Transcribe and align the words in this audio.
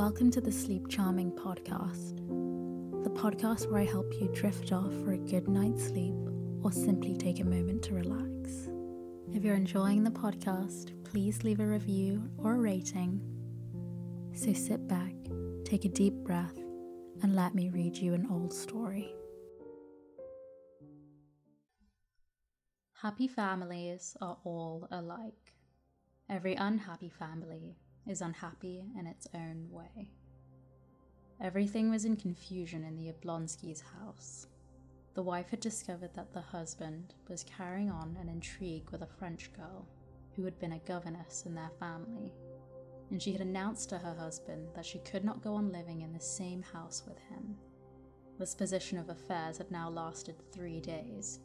Welcome 0.00 0.30
to 0.30 0.40
the 0.40 0.50
Sleep 0.50 0.88
Charming 0.88 1.30
podcast, 1.30 2.16
the 3.04 3.10
podcast 3.10 3.70
where 3.70 3.82
I 3.82 3.84
help 3.84 4.10
you 4.14 4.30
drift 4.32 4.72
off 4.72 4.90
for 5.04 5.12
a 5.12 5.18
good 5.18 5.46
night's 5.46 5.88
sleep 5.88 6.14
or 6.62 6.72
simply 6.72 7.18
take 7.18 7.38
a 7.40 7.44
moment 7.44 7.82
to 7.82 7.92
relax. 7.92 8.70
If 9.30 9.44
you're 9.44 9.56
enjoying 9.56 10.02
the 10.02 10.10
podcast, 10.10 11.04
please 11.04 11.44
leave 11.44 11.60
a 11.60 11.66
review 11.66 12.30
or 12.38 12.54
a 12.54 12.58
rating. 12.58 13.20
So 14.32 14.54
sit 14.54 14.88
back, 14.88 15.12
take 15.66 15.84
a 15.84 15.90
deep 15.90 16.14
breath, 16.24 16.56
and 17.22 17.36
let 17.36 17.54
me 17.54 17.68
read 17.68 17.94
you 17.94 18.14
an 18.14 18.26
old 18.30 18.54
story. 18.54 19.14
Happy 23.02 23.28
families 23.28 24.16
are 24.22 24.38
all 24.44 24.88
alike. 24.90 25.52
Every 26.30 26.54
unhappy 26.54 27.10
family 27.10 27.76
is 28.06 28.20
unhappy 28.20 28.84
in 28.98 29.06
its 29.06 29.26
own 29.34 29.68
way. 29.70 30.10
Everything 31.40 31.90
was 31.90 32.04
in 32.04 32.16
confusion 32.16 32.84
in 32.84 32.96
the 32.96 33.12
Oblonskys' 33.12 33.82
house. 33.98 34.46
The 35.14 35.22
wife 35.22 35.50
had 35.50 35.60
discovered 35.60 36.14
that 36.14 36.32
the 36.32 36.40
husband 36.40 37.14
was 37.28 37.44
carrying 37.44 37.90
on 37.90 38.16
an 38.20 38.28
intrigue 38.28 38.90
with 38.90 39.02
a 39.02 39.06
French 39.06 39.52
girl 39.54 39.86
who 40.36 40.44
had 40.44 40.58
been 40.58 40.72
a 40.72 40.78
governess 40.80 41.44
in 41.46 41.54
their 41.54 41.70
family, 41.78 42.32
and 43.10 43.22
she 43.22 43.32
had 43.32 43.40
announced 43.40 43.88
to 43.88 43.98
her 43.98 44.14
husband 44.14 44.68
that 44.74 44.86
she 44.86 44.98
could 45.00 45.24
not 45.24 45.42
go 45.42 45.54
on 45.54 45.72
living 45.72 46.02
in 46.02 46.12
the 46.12 46.20
same 46.20 46.62
house 46.62 47.02
with 47.06 47.18
him. 47.30 47.56
This 48.38 48.54
position 48.54 48.98
of 48.98 49.08
affairs 49.08 49.58
had 49.58 49.70
now 49.70 49.90
lasted 49.90 50.36
three 50.52 50.80
days, 50.80 51.40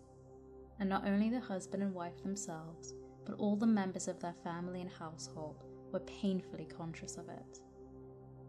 and 0.79 0.87
not 0.87 1.07
only 1.07 1.29
the 1.29 1.39
husband 1.39 1.83
and 1.83 1.93
wife 1.93 2.21
themselves, 2.21 2.93
but 3.25 3.35
all 3.39 3.55
the 3.55 3.65
members 3.65 4.07
of 4.07 4.19
their 4.19 4.35
family 4.43 4.81
and 4.81 4.91
household 4.91 5.63
were 5.95 5.99
painfully 6.01 6.65
conscious 6.65 7.15
of 7.15 7.29
it. 7.29 7.61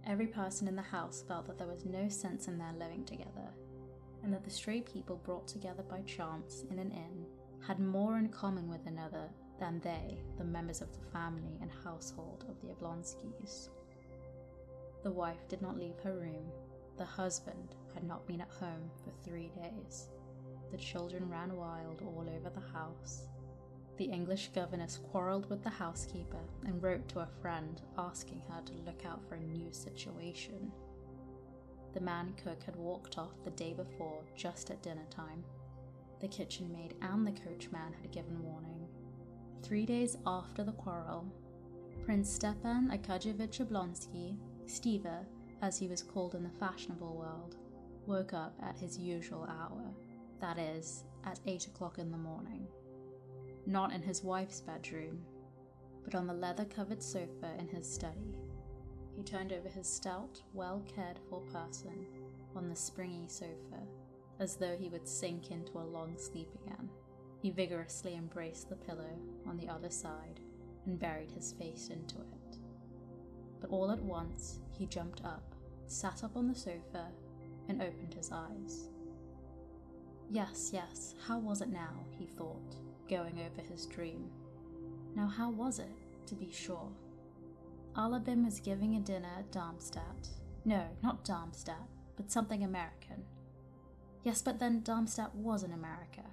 Every 0.05 0.27
person 0.27 0.67
in 0.67 0.75
the 0.75 0.83
house 0.83 1.23
felt 1.29 1.47
that 1.47 1.59
there 1.59 1.69
was 1.69 1.85
no 1.85 2.09
sense 2.09 2.49
in 2.49 2.59
their 2.59 2.73
living 2.77 3.05
together, 3.05 3.55
and 4.25 4.35
that 4.35 4.43
the 4.43 4.51
stray 4.51 4.81
people 4.81 5.23
brought 5.25 5.47
together 5.47 5.85
by 5.85 6.01
chance 6.01 6.65
in 6.73 6.81
an 6.81 6.91
inn 6.91 7.25
had 7.65 7.79
more 7.79 8.19
in 8.19 8.31
common 8.31 8.69
with 8.69 8.85
another 8.89 9.29
than 9.61 9.79
they, 9.85 10.19
the 10.39 10.45
members 10.45 10.81
of 10.81 10.91
the 10.91 11.07
family 11.13 11.57
and 11.63 11.71
household 11.85 12.45
of 12.49 12.61
the 12.61 12.75
Oblonskys. 12.75 13.69
The 15.05 15.13
wife 15.13 15.47
did 15.49 15.63
not 15.63 15.79
leave 15.79 16.01
her 16.03 16.15
room. 16.15 16.51
The 16.99 17.05
husband 17.05 17.77
had 17.95 18.03
not 18.03 18.27
been 18.27 18.41
at 18.41 18.51
home 18.59 18.91
for 19.05 19.13
three 19.23 19.53
days. 19.55 20.09
The 20.73 20.79
children 20.79 21.31
ran 21.31 21.55
wild 21.55 22.03
all 22.03 22.27
over 22.29 22.51
the 22.51 22.77
house, 22.77 23.29
the 23.97 24.05
English 24.05 24.51
governess 24.55 25.01
quarrelled 25.11 25.49
with 25.49 25.63
the 25.63 25.71
housekeeper 25.71 26.45
and 26.67 26.83
wrote 26.83 27.09
to 27.09 27.21
a 27.21 27.29
friend 27.41 27.81
asking 27.97 28.43
her 28.49 28.61
to 28.63 28.85
look 28.85 29.05
out 29.07 29.21
for 29.27 29.37
a 29.37 29.41
new 29.41 29.73
situation. 29.73 30.71
The 31.95 32.01
man 32.01 32.35
cook 32.43 32.63
had 32.63 32.77
walked 32.77 33.17
off 33.17 33.43
the 33.45 33.51
day 33.51 33.73
before 33.73 34.23
just 34.37 34.71
at 34.71 34.83
dinner 34.83 35.07
time. 35.09 35.43
The 36.21 36.29
kitchen 36.29 36.71
maid 36.73 36.95
and 37.01 37.27
the 37.27 37.33
coachman 37.33 37.95
had 38.03 38.13
given 38.13 38.43
warning. 38.43 38.87
Three 39.63 39.87
days 39.87 40.19
after 40.27 40.63
the 40.63 40.73
quarrel, 40.73 41.27
Prince 42.05 42.31
Stepan 42.31 42.91
Arkadyevitch 42.91 43.67
Oblonsky, 43.67 44.37
Stiva, 44.67 45.25
as 45.63 45.79
he 45.79 45.89
was 45.89 46.03
called 46.03 46.35
in 46.35 46.43
the 46.43 46.59
fashionable 46.61 47.17
world, 47.17 47.57
woke 48.07 48.35
up 48.35 48.55
at 48.63 48.79
his 48.79 48.99
usual 48.99 49.45
hour, 49.45 49.95
that 50.41 50.59
is, 50.59 51.05
at 51.25 51.41
eight 51.47 51.67
o'clock 51.67 51.99
in 51.99 52.11
the 52.11 52.19
morning 52.19 52.69
not 53.67 53.93
in 53.93 54.03
his 54.03 54.23
wife's 54.23 54.61
bedroom, 54.61 55.19
but 56.05 56.15
on 56.15 56.27
the 56.27 56.35
leather 56.35 56.65
covered 56.65 57.03
sofa 57.03 57.55
in 57.59 57.69
his 57.69 57.91
study. 57.93 58.37
He 59.17 59.23
turned 59.23 59.53
over 59.53 59.69
his 59.69 59.89
stout, 59.89 60.41
well 60.55 60.85
cared 60.95 61.19
for 61.29 61.41
person 61.41 62.07
on 62.55 62.69
the 62.69 62.77
springy 62.77 63.27
sofa, 63.27 63.83
as 64.39 64.57
though 64.57 64.77
he 64.77 64.89
would 64.89 65.09
sink 65.09 65.51
into 65.51 65.79
a 65.79 65.81
long 65.81 66.17
sleep 66.17 66.51
again. 66.65 66.89
He 67.41 67.51
vigorously 67.51 68.15
embraced 68.15 68.69
the 68.69 68.77
pillow 68.77 69.19
on 69.47 69.57
the 69.57 69.69
other 69.69 69.91
side 69.91 70.41
and 70.85 70.99
buried 70.99 71.31
his 71.31 71.53
face 71.53 71.89
into 71.89 72.17
it. 72.17 72.59
But 73.61 73.71
all 73.71 73.91
at 73.91 74.03
once 74.03 74.61
he 74.71 74.87
jumped 74.87 75.25
up, 75.25 75.55
sat 75.87 76.23
up 76.23 76.37
on 76.37 76.49
the 76.49 76.55
sofa, 76.55 77.09
and 77.69 77.83
opened 77.83 78.15
his 78.15 78.31
eyes. 78.31 78.91
Yes, 80.31 80.71
yes, 80.73 81.15
how 81.27 81.39
was 81.39 81.63
it 81.63 81.69
now? 81.69 82.05
he 82.17 82.27
thought 82.27 82.77
going 83.09 83.41
over 83.41 83.67
his 83.69 83.87
dream. 83.87 84.31
Now, 85.15 85.27
how 85.27 85.51
was 85.51 85.79
it, 85.79 85.93
to 86.27 86.35
be 86.35 86.51
sure? 86.53 86.89
Alabin 87.97 88.45
was 88.45 88.61
giving 88.61 88.97
a 88.97 89.01
dinner 89.01 89.31
at 89.39 89.51
Darmstadt. 89.51 90.29
No, 90.65 90.85
not 91.03 91.25
Darmstadt, 91.25 91.89
but 92.17 92.31
something 92.31 92.63
American. 92.65 93.25
Yes, 94.25 94.43
but 94.43 94.59
then 94.59 94.83
Darmstadt 94.83 95.35
was 95.35 95.63
in 95.63 95.73
America. 95.73 96.25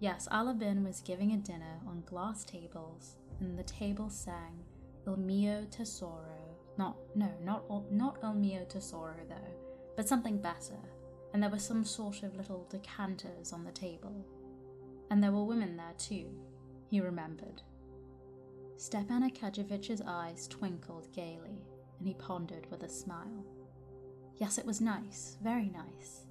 Yes, 0.00 0.28
Alabin 0.30 0.84
was 0.84 1.00
giving 1.00 1.32
a 1.32 1.38
dinner 1.38 1.80
on 1.88 2.04
glass 2.06 2.44
tables, 2.44 3.16
and 3.40 3.58
the 3.58 3.62
table 3.62 4.10
sang 4.10 4.62
Il 5.06 5.16
mio 5.16 5.66
tesoro. 5.70 6.56
Not, 6.76 6.96
no, 7.14 7.30
not, 7.42 7.64
not 7.90 8.18
Il 8.22 8.34
mio 8.34 8.64
tesoro, 8.64 9.14
though, 9.28 9.54
but 9.96 10.08
something 10.08 10.38
better. 10.38 10.78
And 11.32 11.42
there 11.42 11.50
were 11.50 11.58
some 11.58 11.84
sort 11.84 12.22
of 12.22 12.36
little 12.36 12.66
decanters 12.70 13.52
on 13.52 13.64
the 13.64 13.72
table. 13.72 14.24
And 15.10 15.22
there 15.22 15.32
were 15.32 15.44
women 15.44 15.76
there 15.76 15.94
too, 15.98 16.26
he 16.88 17.00
remembered. 17.00 17.62
Stepan 18.76 19.28
Arkadyevitch's 19.28 20.02
eyes 20.06 20.48
twinkled 20.48 21.12
gaily, 21.12 21.62
and 21.98 22.08
he 22.08 22.14
pondered 22.14 22.70
with 22.70 22.82
a 22.82 22.88
smile. 22.88 23.44
Yes, 24.36 24.58
it 24.58 24.66
was 24.66 24.80
nice, 24.80 25.38
very 25.42 25.70
nice. 25.70 26.26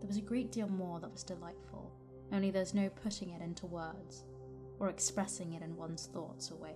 There 0.00 0.08
was 0.08 0.16
a 0.16 0.22
great 0.22 0.50
deal 0.50 0.68
more 0.68 1.00
that 1.00 1.12
was 1.12 1.22
delightful, 1.22 1.92
only 2.32 2.50
there's 2.50 2.74
no 2.74 2.88
putting 2.88 3.30
it 3.30 3.40
into 3.40 3.66
words, 3.66 4.24
or 4.80 4.88
expressing 4.88 5.52
it 5.52 5.62
in 5.62 5.76
one's 5.76 6.06
thoughts 6.06 6.50
awake. 6.50 6.74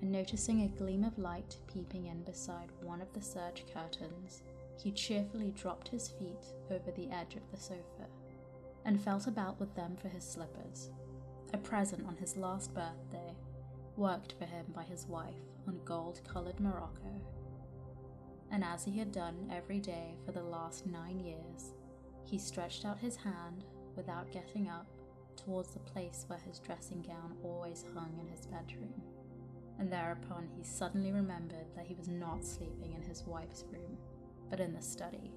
And 0.00 0.12
noticing 0.12 0.62
a 0.62 0.68
gleam 0.68 1.04
of 1.04 1.18
light 1.18 1.56
peeping 1.66 2.06
in 2.06 2.22
beside 2.22 2.70
one 2.80 3.00
of 3.00 3.12
the 3.12 3.22
serge 3.22 3.64
curtains, 3.72 4.42
he 4.82 4.92
cheerfully 4.92 5.50
dropped 5.50 5.88
his 5.88 6.08
feet 6.08 6.46
over 6.70 6.90
the 6.92 7.10
edge 7.10 7.34
of 7.34 7.50
the 7.50 7.56
sofa 7.56 8.08
and 8.84 9.00
felt 9.00 9.26
about 9.26 9.58
with 9.58 9.74
them 9.74 9.96
for 9.96 10.08
his 10.08 10.24
slippers, 10.24 10.90
a 11.52 11.58
present 11.58 12.06
on 12.06 12.16
his 12.16 12.36
last 12.36 12.74
birthday, 12.74 13.34
worked 13.96 14.34
for 14.38 14.44
him 14.44 14.66
by 14.74 14.82
his 14.82 15.06
wife 15.06 15.34
on 15.66 15.80
gold 15.84 16.20
coloured 16.26 16.60
morocco. 16.60 17.20
And 18.50 18.62
as 18.62 18.84
he 18.84 18.98
had 18.98 19.12
done 19.12 19.50
every 19.52 19.80
day 19.80 20.16
for 20.24 20.32
the 20.32 20.42
last 20.42 20.86
nine 20.86 21.18
years, 21.18 21.72
he 22.24 22.38
stretched 22.38 22.84
out 22.84 22.98
his 22.98 23.16
hand 23.16 23.64
without 23.96 24.32
getting 24.32 24.68
up 24.68 24.86
towards 25.36 25.70
the 25.70 25.80
place 25.80 26.24
where 26.28 26.38
his 26.38 26.58
dressing 26.58 27.02
gown 27.02 27.36
always 27.42 27.84
hung 27.94 28.18
in 28.20 28.28
his 28.28 28.46
bedroom. 28.46 28.94
And 29.78 29.92
thereupon 29.92 30.48
he 30.56 30.62
suddenly 30.62 31.12
remembered 31.12 31.66
that 31.74 31.86
he 31.86 31.94
was 31.94 32.08
not 32.08 32.44
sleeping 32.44 32.92
in 32.94 33.02
his 33.02 33.24
wife's 33.26 33.64
room, 33.70 33.98
but 34.50 34.60
in 34.60 34.72
the 34.72 34.82
study, 34.82 35.32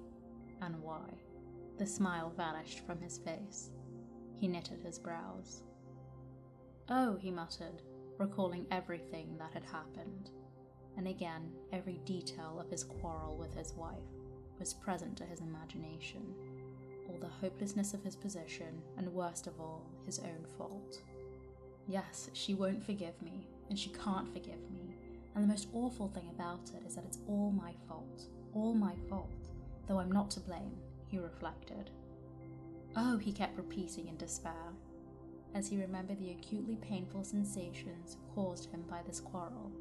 and 0.62 0.80
why. 0.82 1.02
The 1.78 1.86
smile 1.86 2.32
vanished 2.36 2.84
from 2.84 3.00
his 3.00 3.18
face. 3.18 3.70
He 4.36 4.48
knitted 4.48 4.80
his 4.82 4.98
brows. 4.98 5.62
Oh, 6.88 7.16
he 7.16 7.30
muttered, 7.30 7.82
recalling 8.18 8.66
everything 8.72 9.36
that 9.38 9.52
had 9.52 9.64
happened. 9.64 10.30
And 10.96 11.06
again, 11.06 11.52
every 11.72 12.00
detail 12.04 12.58
of 12.60 12.68
his 12.68 12.82
quarrel 12.82 13.36
with 13.36 13.54
his 13.54 13.74
wife 13.74 13.94
was 14.58 14.74
present 14.74 15.16
to 15.18 15.24
his 15.24 15.38
imagination. 15.40 16.34
All 17.08 17.18
the 17.20 17.28
hopelessness 17.28 17.94
of 17.94 18.02
his 18.02 18.16
position, 18.16 18.82
and 18.96 19.06
worst 19.14 19.46
of 19.46 19.60
all, 19.60 19.86
his 20.04 20.18
own 20.18 20.44
fault. 20.56 21.00
Yes, 21.86 22.28
she 22.32 22.54
won't 22.54 22.84
forgive 22.84 23.22
me, 23.22 23.46
and 23.70 23.78
she 23.78 23.90
can't 23.90 24.32
forgive 24.32 24.68
me. 24.72 24.96
And 25.34 25.44
the 25.44 25.48
most 25.48 25.68
awful 25.72 26.08
thing 26.08 26.28
about 26.34 26.70
it 26.76 26.84
is 26.88 26.96
that 26.96 27.04
it's 27.04 27.20
all 27.28 27.52
my 27.52 27.72
fault. 27.86 28.24
All 28.52 28.74
my 28.74 28.94
fault. 29.08 29.30
Though 29.86 30.00
I'm 30.00 30.10
not 30.10 30.30
to 30.32 30.40
blame, 30.40 30.76
he 31.08 31.18
reflected. 31.18 31.90
Oh, 32.96 33.16
he 33.18 33.32
kept 33.32 33.56
repeating 33.56 34.08
in 34.08 34.16
despair, 34.16 34.72
as 35.54 35.68
he 35.68 35.80
remembered 35.80 36.18
the 36.18 36.30
acutely 36.30 36.76
painful 36.76 37.24
sensations 37.24 38.16
caused 38.34 38.70
him 38.70 38.82
by 38.88 39.00
this 39.06 39.20
quarrel. 39.20 39.72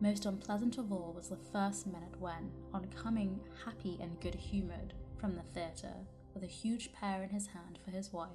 Most 0.00 0.26
unpleasant 0.26 0.76
of 0.76 0.92
all 0.92 1.14
was 1.16 1.28
the 1.28 1.38
first 1.52 1.86
minute 1.86 2.20
when, 2.20 2.50
on 2.74 2.86
coming 2.88 3.40
happy 3.64 3.98
and 4.00 4.20
good 4.20 4.34
humoured 4.34 4.92
from 5.18 5.34
the 5.34 5.42
theatre, 5.54 5.94
with 6.34 6.42
a 6.42 6.46
huge 6.46 6.92
pear 6.92 7.22
in 7.22 7.30
his 7.30 7.46
hand 7.46 7.78
for 7.82 7.90
his 7.90 8.12
wife, 8.12 8.28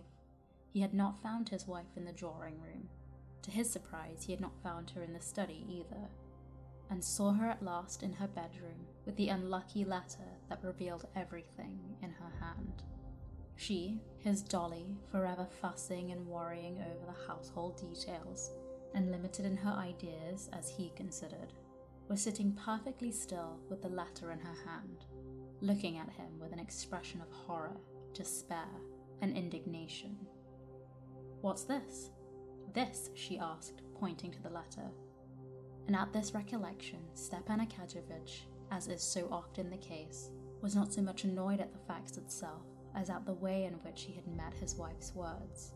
he 0.74 0.81
had 0.81 0.94
not 0.94 1.21
found 1.21 1.50
his 1.50 1.68
wife 1.68 1.95
in 1.95 2.06
the 2.06 2.12
drawing 2.12 2.59
room. 2.62 2.89
To 3.44 3.51
his 3.51 3.69
surprise, 3.69 4.24
he 4.24 4.31
had 4.31 4.42
not 4.42 4.62
found 4.63 4.92
her 4.92 5.04
in 5.04 5.13
the 5.13 5.21
study 5.21 5.65
either, 5.69 6.09
and 6.92 7.04
saw 7.04 7.32
her 7.32 7.48
at 7.48 7.64
last 7.64 8.04
in 8.04 8.12
her 8.14 8.28
bedroom 8.28 8.86
with 9.06 9.16
the 9.16 9.30
unlucky 9.30 9.84
letter 9.86 10.28
that 10.50 10.64
revealed 10.64 11.08
everything 11.16 11.80
in 12.04 12.12
her 12.12 12.32
hand. 12.40 12.84
She, 13.56 14.02
his 14.20 14.42
dolly, 14.42 14.98
forever 15.12 15.48
fussing 15.62 16.12
and 16.12 16.28
worrying 16.28 16.80
over 16.82 17.06
the 17.06 17.28
household 17.28 17.78
details, 17.78 18.52
and 18.94 19.10
limited 19.10 19.46
in 19.46 19.56
her 19.56 19.72
ideas 19.72 20.50
as 20.52 20.70
he 20.70 20.92
considered, 20.96 21.54
was 22.10 22.22
sitting 22.22 22.52
perfectly 22.54 23.12
still 23.12 23.58
with 23.70 23.82
the 23.82 23.88
letter 23.88 24.32
in 24.32 24.40
her 24.40 24.56
hand, 24.70 25.06
looking 25.62 25.98
at 25.98 26.10
him 26.10 26.40
with 26.40 26.52
an 26.52 26.60
expression 26.60 27.22
of 27.22 27.32
horror, 27.32 27.78
despair, 28.14 28.68
and 29.22 29.38
indignation. 29.38 30.18
What's 31.40 31.64
this? 31.64 32.10
This, 32.74 33.12
she 33.16 33.40
asked, 33.40 33.82
pointing 33.98 34.32
to 34.32 34.42
the 34.42 34.50
letter. 34.50 34.92
And 35.88 35.95
at 35.95 36.13
this 36.13 36.33
recollection, 36.33 37.00
Stepan 37.13 37.60
Arkadyevitch, 37.60 38.42
as 38.72 38.88
is 38.88 39.01
so 39.01 39.28
often 39.31 39.69
the 39.69 39.78
case, 39.78 40.30
was 40.62 40.75
not 40.75 40.94
so 40.94 41.01
much 41.01 41.24
annoyed 41.24 41.60
at 41.60 41.74
the 41.74 41.80
facts 41.88 42.18
itself 42.18 42.62
as 42.95 43.10
at 43.10 43.25
the 43.25 43.33
way 43.33 43.66
in 43.66 43.74
which 43.74 44.04
he 44.04 44.13
had 44.13 44.28
met 44.28 44.54
his 44.54 44.75
wife's 44.75 45.13
words. 45.16 45.74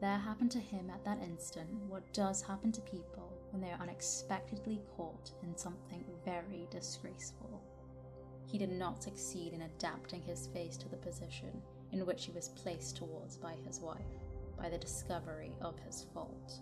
There 0.00 0.18
happened 0.18 0.50
to 0.52 0.60
him 0.60 0.90
at 0.90 1.04
that 1.04 1.22
instant 1.22 1.68
what 1.88 2.12
does 2.12 2.42
happen 2.42 2.70
to 2.72 2.80
people 2.82 3.32
when 3.50 3.60
they 3.60 3.70
are 3.70 3.80
unexpectedly 3.80 4.80
caught 4.96 5.32
in 5.42 5.56
something 5.56 6.04
very 6.24 6.68
disgraceful. 6.70 7.62
He 8.46 8.58
did 8.58 8.70
not 8.70 9.02
succeed 9.02 9.52
in 9.52 9.62
adapting 9.62 10.22
his 10.22 10.46
face 10.48 10.76
to 10.78 10.88
the 10.88 10.96
position 10.96 11.62
in 11.92 12.06
which 12.06 12.26
he 12.26 12.32
was 12.32 12.48
placed 12.50 12.96
towards 12.96 13.36
by 13.36 13.54
his 13.66 13.80
wife, 13.80 13.98
by 14.56 14.68
the 14.68 14.78
discovery 14.78 15.52
of 15.60 15.78
his 15.80 16.06
fault. 16.14 16.60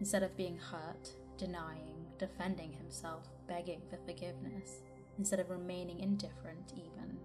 Instead 0.00 0.22
of 0.22 0.36
being 0.36 0.58
hurt, 0.58 1.14
denying, 1.36 2.06
defending 2.18 2.72
himself, 2.72 3.28
begging 3.48 3.82
for 3.88 3.98
forgiveness, 4.06 4.82
instead 5.18 5.40
of 5.40 5.50
remaining 5.50 6.00
indifferent 6.00 6.72
even, 6.74 7.18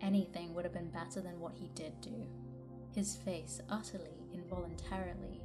anything 0.00 0.54
would 0.54 0.64
have 0.64 0.74
been 0.74 0.90
better 0.90 1.20
than 1.20 1.40
what 1.40 1.54
he 1.54 1.68
did 1.74 2.00
do. 2.00 2.26
His 2.94 3.16
face, 3.16 3.60
utterly, 3.68 4.26
involuntarily, 4.32 5.42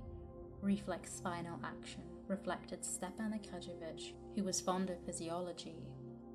reflex 0.62 1.14
spinal 1.14 1.60
action, 1.64 2.04
reflected 2.28 2.84
Stepan 2.84 3.40
Arkadyevitch, 3.40 4.14
who 4.36 4.44
was 4.44 4.62
fond 4.62 4.90
of 4.90 5.04
physiology, 5.06 5.88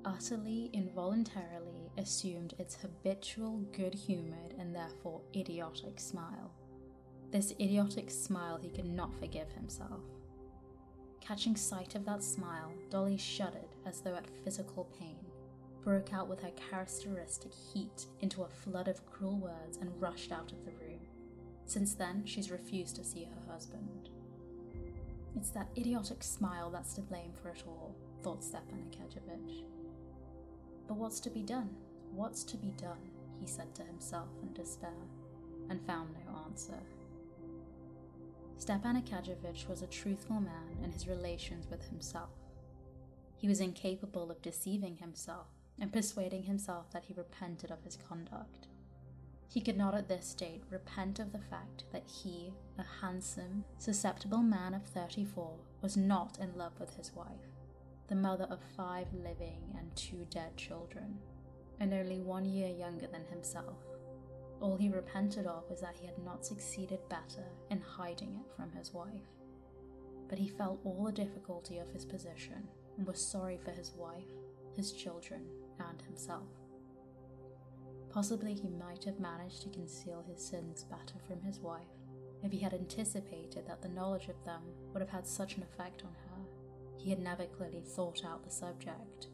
utterly, 0.05 0.69
involuntarily 0.73 1.91
assumed 1.97 2.53
its 2.57 2.75
habitual 2.75 3.57
good 3.73 3.93
humored 3.93 4.55
and 4.57 4.75
therefore 4.75 5.21
idiotic 5.35 5.99
smile. 5.99 6.51
This 7.31 7.51
idiotic 7.59 8.09
smile 8.09 8.57
he 8.61 8.69
could 8.69 8.87
not 8.87 9.13
forgive 9.19 9.51
himself. 9.51 10.01
Catching 11.21 11.55
sight 11.55 11.95
of 11.95 12.03
that 12.05 12.23
smile, 12.23 12.73
Dolly 12.89 13.17
shuddered 13.17 13.75
as 13.85 14.01
though 14.01 14.15
at 14.15 14.27
physical 14.43 14.89
pain, 14.99 15.17
broke 15.83 16.13
out 16.13 16.27
with 16.27 16.41
her 16.41 16.51
characteristic 16.69 17.51
heat 17.53 18.07
into 18.19 18.43
a 18.43 18.49
flood 18.49 18.87
of 18.87 19.05
cruel 19.05 19.37
words, 19.37 19.77
and 19.77 20.01
rushed 20.01 20.31
out 20.31 20.51
of 20.51 20.65
the 20.65 20.71
room. 20.71 20.99
Since 21.65 21.93
then, 21.93 22.23
she's 22.25 22.51
refused 22.51 22.95
to 22.97 23.03
see 23.03 23.23
her 23.23 23.51
husband. 23.51 24.09
It's 25.35 25.51
that 25.51 25.69
idiotic 25.77 26.23
smile 26.23 26.69
that's 26.69 26.93
to 26.95 27.01
blame 27.01 27.31
for 27.41 27.49
it 27.49 27.63
all, 27.65 27.95
thought 28.23 28.43
Stepan 28.43 28.83
Arkadyevitch. 28.91 29.63
But 30.87 30.97
what's 30.97 31.19
to 31.21 31.29
be 31.29 31.43
done? 31.43 31.69
What's 32.13 32.43
to 32.45 32.57
be 32.57 32.71
done? 32.71 33.09
he 33.39 33.47
said 33.47 33.73
to 33.73 33.83
himself 33.83 34.27
in 34.43 34.53
despair, 34.53 34.89
and 35.69 35.81
found 35.87 36.09
no 36.13 36.43
answer. 36.45 36.77
Stepan 38.61 39.01
Arkadyevitch 39.01 39.67
was 39.67 39.81
a 39.81 39.87
truthful 39.87 40.39
man 40.39 40.77
in 40.83 40.91
his 40.91 41.07
relations 41.07 41.65
with 41.71 41.83
himself. 41.89 42.29
He 43.35 43.47
was 43.47 43.59
incapable 43.59 44.29
of 44.29 44.39
deceiving 44.43 44.97
himself 44.97 45.47
and 45.79 45.91
persuading 45.91 46.43
himself 46.43 46.91
that 46.91 47.05
he 47.05 47.15
repented 47.15 47.71
of 47.71 47.81
his 47.83 47.97
conduct. 48.07 48.67
He 49.49 49.61
could 49.61 49.77
not 49.77 49.95
at 49.95 50.07
this 50.07 50.35
date 50.35 50.61
repent 50.69 51.17
of 51.17 51.31
the 51.31 51.39
fact 51.39 51.85
that 51.91 52.03
he, 52.05 52.53
a 52.77 52.85
handsome, 53.01 53.63
susceptible 53.79 54.43
man 54.43 54.75
of 54.75 54.83
34, 54.83 55.55
was 55.81 55.97
not 55.97 56.37
in 56.37 56.55
love 56.55 56.79
with 56.79 56.95
his 56.97 57.15
wife, 57.15 57.25
the 58.09 58.15
mother 58.15 58.45
of 58.51 58.59
five 58.77 59.07
living 59.11 59.75
and 59.75 59.89
two 59.95 60.27
dead 60.29 60.55
children, 60.55 61.17
and 61.79 61.95
only 61.95 62.19
one 62.19 62.45
year 62.45 62.69
younger 62.69 63.07
than 63.07 63.25
himself. 63.25 63.90
All 64.61 64.77
he 64.77 64.89
repented 64.89 65.47
of 65.47 65.67
was 65.69 65.81
that 65.81 65.95
he 65.95 66.05
had 66.05 66.23
not 66.23 66.45
succeeded 66.45 66.99
better 67.09 67.43
in 67.71 67.81
hiding 67.81 68.35
it 68.35 68.55
from 68.55 68.71
his 68.71 68.93
wife. 68.93 69.25
But 70.29 70.37
he 70.37 70.47
felt 70.47 70.79
all 70.83 71.03
the 71.05 71.11
difficulty 71.11 71.79
of 71.79 71.89
his 71.89 72.05
position 72.05 72.67
and 72.97 73.07
was 73.07 73.19
sorry 73.19 73.57
for 73.65 73.71
his 73.71 73.91
wife, 73.97 74.29
his 74.75 74.91
children, 74.91 75.41
and 75.79 76.01
himself. 76.03 76.47
Possibly 78.11 78.53
he 78.53 78.69
might 78.69 79.03
have 79.05 79.19
managed 79.19 79.63
to 79.63 79.69
conceal 79.69 80.23
his 80.27 80.45
sins 80.45 80.83
better 80.83 81.17
from 81.27 81.41
his 81.41 81.59
wife 81.59 81.87
if 82.43 82.51
he 82.51 82.59
had 82.59 82.73
anticipated 82.73 83.65
that 83.67 83.81
the 83.81 83.89
knowledge 83.89 84.27
of 84.27 84.43
them 84.45 84.61
would 84.93 85.01
have 85.01 85.09
had 85.09 85.25
such 85.25 85.55
an 85.55 85.63
effect 85.63 86.03
on 86.03 86.13
her. 86.13 86.43
He 86.97 87.09
had 87.09 87.19
never 87.19 87.45
clearly 87.45 87.81
thought 87.81 88.23
out 88.25 88.43
the 88.43 88.51
subject, 88.51 89.27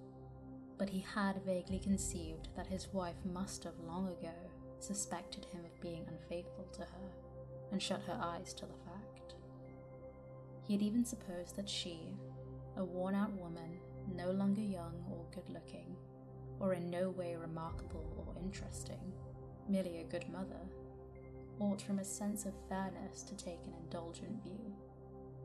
but 0.77 0.89
he 0.89 0.99
had 0.99 1.43
vaguely 1.43 1.79
conceived 1.79 2.47
that 2.55 2.67
his 2.67 2.87
wife 2.93 3.17
must 3.25 3.63
have 3.65 3.79
long 3.85 4.07
ago 4.07 4.33
suspected 4.79 5.45
him 5.45 5.65
of 5.65 5.81
being 5.81 6.05
unfaithful 6.07 6.65
to 6.73 6.81
her 6.81 7.11
and 7.71 7.81
shut 7.81 8.01
her 8.07 8.17
eyes 8.21 8.53
to 8.53 8.65
the 8.65 8.77
fact. 8.85 9.35
He 10.63 10.73
had 10.73 10.81
even 10.81 11.05
supposed 11.05 11.55
that 11.55 11.69
she, 11.69 12.15
a 12.75 12.83
worn 12.83 13.15
out 13.15 13.31
woman, 13.33 13.79
no 14.15 14.31
longer 14.31 14.61
young 14.61 15.03
or 15.11 15.25
good 15.33 15.49
looking, 15.49 15.95
or 16.59 16.73
in 16.73 16.89
no 16.89 17.09
way 17.09 17.35
remarkable 17.35 18.25
or 18.25 18.41
interesting, 18.41 19.13
merely 19.69 19.99
a 19.99 20.03
good 20.03 20.27
mother, 20.29 20.59
ought 21.59 21.81
from 21.81 21.99
a 21.99 22.05
sense 22.05 22.45
of 22.45 22.53
fairness 22.69 23.23
to 23.23 23.35
take 23.35 23.65
an 23.65 23.73
indulgent 23.81 24.43
view. 24.43 24.73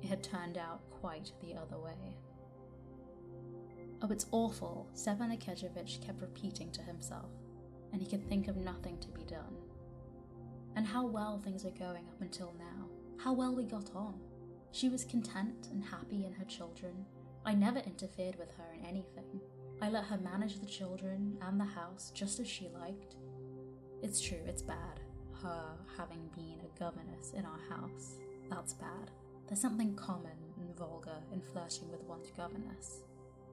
It 0.02 0.08
had 0.08 0.23
turned 0.23 0.58
out 0.58 0.81
quite 0.90 1.32
the 1.40 1.55
other 1.55 1.79
way. 1.79 2.17
Oh, 4.02 4.11
it's 4.11 4.26
awful, 4.32 4.88
Stepan 4.94 5.31
Arkadyevitch 5.31 6.05
kept 6.05 6.20
repeating 6.20 6.70
to 6.73 6.82
himself, 6.82 7.31
and 7.93 8.00
he 8.00 8.09
could 8.09 8.29
think 8.29 8.49
of 8.49 8.56
nothing 8.56 8.99
to 8.99 9.09
be 9.09 9.23
done. 9.25 9.56
And 10.77 10.87
how 10.87 11.06
well 11.06 11.39
things 11.39 11.65
were 11.65 11.71
going 11.71 12.09
up 12.09 12.21
until 12.21 12.55
now. 12.59 12.89
How 13.19 13.33
well 13.33 13.55
we 13.55 13.65
got 13.65 13.91
on. 13.94 14.19
She 14.73 14.89
was 14.89 15.05
content 15.05 15.69
and 15.71 15.85
happy 15.85 16.25
in 16.25 16.33
her 16.33 16.44
children. 16.47 17.05
I 17.44 17.55
never 17.55 17.81
interfered 17.81 18.37
with 18.37 18.50
her 18.56 18.73
in 18.75 18.87
anything. 18.87 19.41
I 19.83 19.91
let 19.91 20.05
her 20.05 20.19
manage 20.19 20.61
the 20.61 20.67
children 20.67 21.37
and 21.43 21.61
the 21.61 21.65
house 21.65 22.11
just 22.15 22.41
as 22.41 22.49
she 22.49 22.69
liked. 22.69 23.17
It's 24.03 24.21
true, 24.21 24.41
it's 24.47 24.62
bad, 24.62 25.00
her 25.43 25.77
having 25.99 26.31
been 26.35 26.61
a 26.65 26.79
governess 26.79 27.33
in 27.35 27.44
our 27.44 27.77
house. 27.77 28.17
That's 28.49 28.75
bad. 28.75 29.11
There's 29.47 29.61
something 29.61 29.94
common 29.94 30.39
and 30.59 30.77
vulgar 30.77 31.19
in 31.33 31.41
flirting 31.41 31.91
with 31.91 32.03
one's 32.05 32.31
governess. 32.31 33.03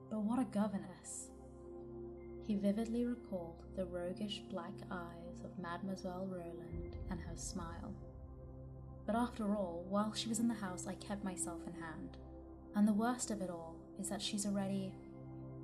But 0.10 0.22
what 0.22 0.40
a 0.40 0.46
governess! 0.46 1.30
He 2.50 2.56
vividly 2.56 3.06
recalled 3.06 3.62
the 3.76 3.86
roguish 3.86 4.42
black 4.50 4.74
eyes 4.90 5.44
of 5.46 5.60
Mademoiselle 5.60 6.26
Roland 6.28 6.98
and 7.12 7.20
her 7.20 7.36
smile. 7.36 7.94
But 9.06 9.16
after 9.16 9.56
all, 9.56 9.86
while 9.88 10.14
she 10.16 10.30
was 10.30 10.40
in 10.40 10.48
the 10.48 10.56
house, 10.56 10.88
I 10.88 10.96
kept 10.96 11.24
myself 11.24 11.60
in 11.68 11.80
hand. 11.80 12.18
And 12.76 12.88
the 12.88 12.94
worst 12.94 13.30
of 13.30 13.44
it 13.44 13.52
all 13.52 13.76
is 14.00 14.10
that 14.10 14.20
she's 14.20 14.48
already 14.48 14.92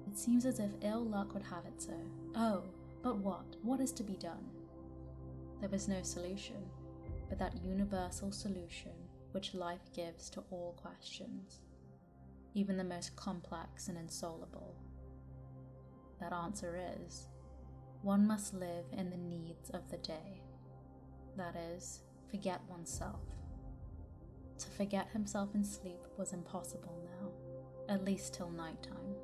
it 0.07 0.15
seems 0.15 0.45
as 0.45 0.59
if 0.59 0.69
ill 0.83 1.03
luck 1.03 1.33
would 1.33 1.41
have 1.41 1.65
it 1.65 1.81
so. 1.81 1.99
Oh, 2.35 2.61
but 3.01 3.17
what? 3.17 3.55
What 3.63 3.79
is 3.79 3.91
to 3.93 4.03
be 4.03 4.17
done? 4.17 4.45
There 5.61 5.69
was 5.69 5.87
no 5.87 6.03
solution, 6.03 6.69
but 7.29 7.39
that 7.39 7.63
universal 7.65 8.31
solution 8.31 8.93
which 9.31 9.55
life 9.55 9.91
gives 9.95 10.29
to 10.29 10.43
all 10.51 10.77
questions, 10.79 11.61
even 12.53 12.77
the 12.77 12.83
most 12.83 13.15
complex 13.15 13.87
and 13.87 13.97
insoluble. 13.97 14.75
That 16.19 16.33
answer 16.33 16.79
is 17.03 17.27
one 18.01 18.27
must 18.27 18.53
live 18.53 18.85
in 18.91 19.09
the 19.09 19.17
needs 19.17 19.69
of 19.71 19.89
the 19.89 19.97
day. 19.97 20.41
That 21.37 21.55
is, 21.55 22.01
forget 22.29 22.61
oneself. 22.69 23.21
To 24.59 24.67
forget 24.69 25.09
himself 25.11 25.49
in 25.53 25.63
sleep 25.63 25.99
was 26.17 26.31
impossible 26.31 27.01
now, 27.03 27.93
at 27.93 28.05
least 28.05 28.33
till 28.33 28.49
night 28.49 28.81
time. 28.83 29.15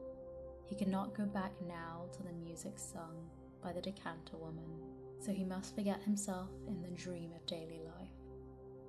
He 0.66 0.76
could 0.76 0.88
not 0.88 1.16
go 1.16 1.26
back 1.26 1.52
now 1.68 2.06
to 2.14 2.24
the 2.24 2.34
music 2.34 2.74
sung 2.78 3.30
by 3.64 3.72
the 3.72 3.82
decanter 3.82 4.38
woman, 4.38 4.80
so 5.20 5.32
he 5.32 5.44
must 5.44 5.76
forget 5.76 6.02
himself 6.02 6.50
in 6.68 6.82
the 6.82 6.90
dream 6.90 7.32
of 7.34 7.46
daily 7.46 7.82
life. 7.86 8.10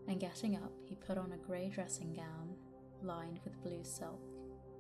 And 0.09 0.19
getting 0.19 0.57
up, 0.57 0.73
he 0.85 0.95
put 0.97 1.19
on 1.19 1.33
a 1.33 1.47
grey 1.47 1.69
dressing 1.69 2.15
gown 2.15 2.57
lined 3.03 3.41
with 3.45 3.63
blue 3.63 3.83
silk, 3.83 4.21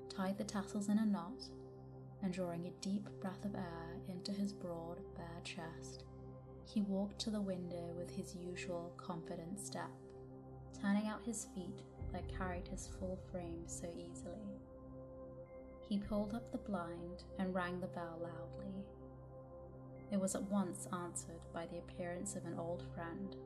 tied 0.09 0.39
the 0.39 0.45
tassels 0.45 0.89
in 0.89 0.99
a 0.99 1.07
knot, 1.07 1.43
and 2.23 2.33
drawing 2.33 2.67
a 2.67 2.85
deep 2.85 3.09
breath 3.21 3.45
of 3.45 3.55
air 3.55 3.97
into 4.09 4.33
his 4.33 4.53
broad, 4.53 4.99
bare 5.17 5.41
chest, 5.45 6.05
he 6.65 6.83
walked 6.83 7.19
to 7.19 7.31
the 7.31 7.41
window 7.41 7.93
with 7.97 8.11
his 8.11 8.35
usual 8.35 8.93
confident 8.97 9.61
step, 9.61 9.91
turning 10.81 11.09
out 11.09 11.21
his 11.25 11.47
feet 11.55 11.83
that 12.13 12.37
carried 12.39 12.69
his 12.69 12.89
full 12.99 13.19
frame 13.31 13.63
so 13.67 13.87
easily. 13.97 14.61
He 15.89 15.99
pulled 15.99 16.35
up 16.35 16.51
the 16.53 16.59
blind 16.59 17.25
and 17.39 17.55
rang 17.55 17.81
the 17.81 17.87
bell 17.89 18.19
loudly. 18.23 18.85
It 20.11 20.21
was 20.21 20.35
at 20.35 20.51
once 20.51 20.87
answered 20.93 21.41
by 21.53 21.67
the 21.67 21.79
appearance 21.79 22.37
of 22.37 22.45
an 22.47 22.59
old 22.59 22.85
friend, 22.95 23.37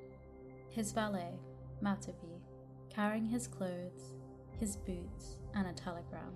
his 0.71 0.93
valet, 0.93 1.39
Matvey, 1.81 2.41
carrying 2.89 3.27
his 3.27 3.47
clothes, 3.47 4.15
his 4.59 4.77
boots, 4.77 5.37
and 5.55 5.67
a 5.67 5.73
telegram. 5.73 6.35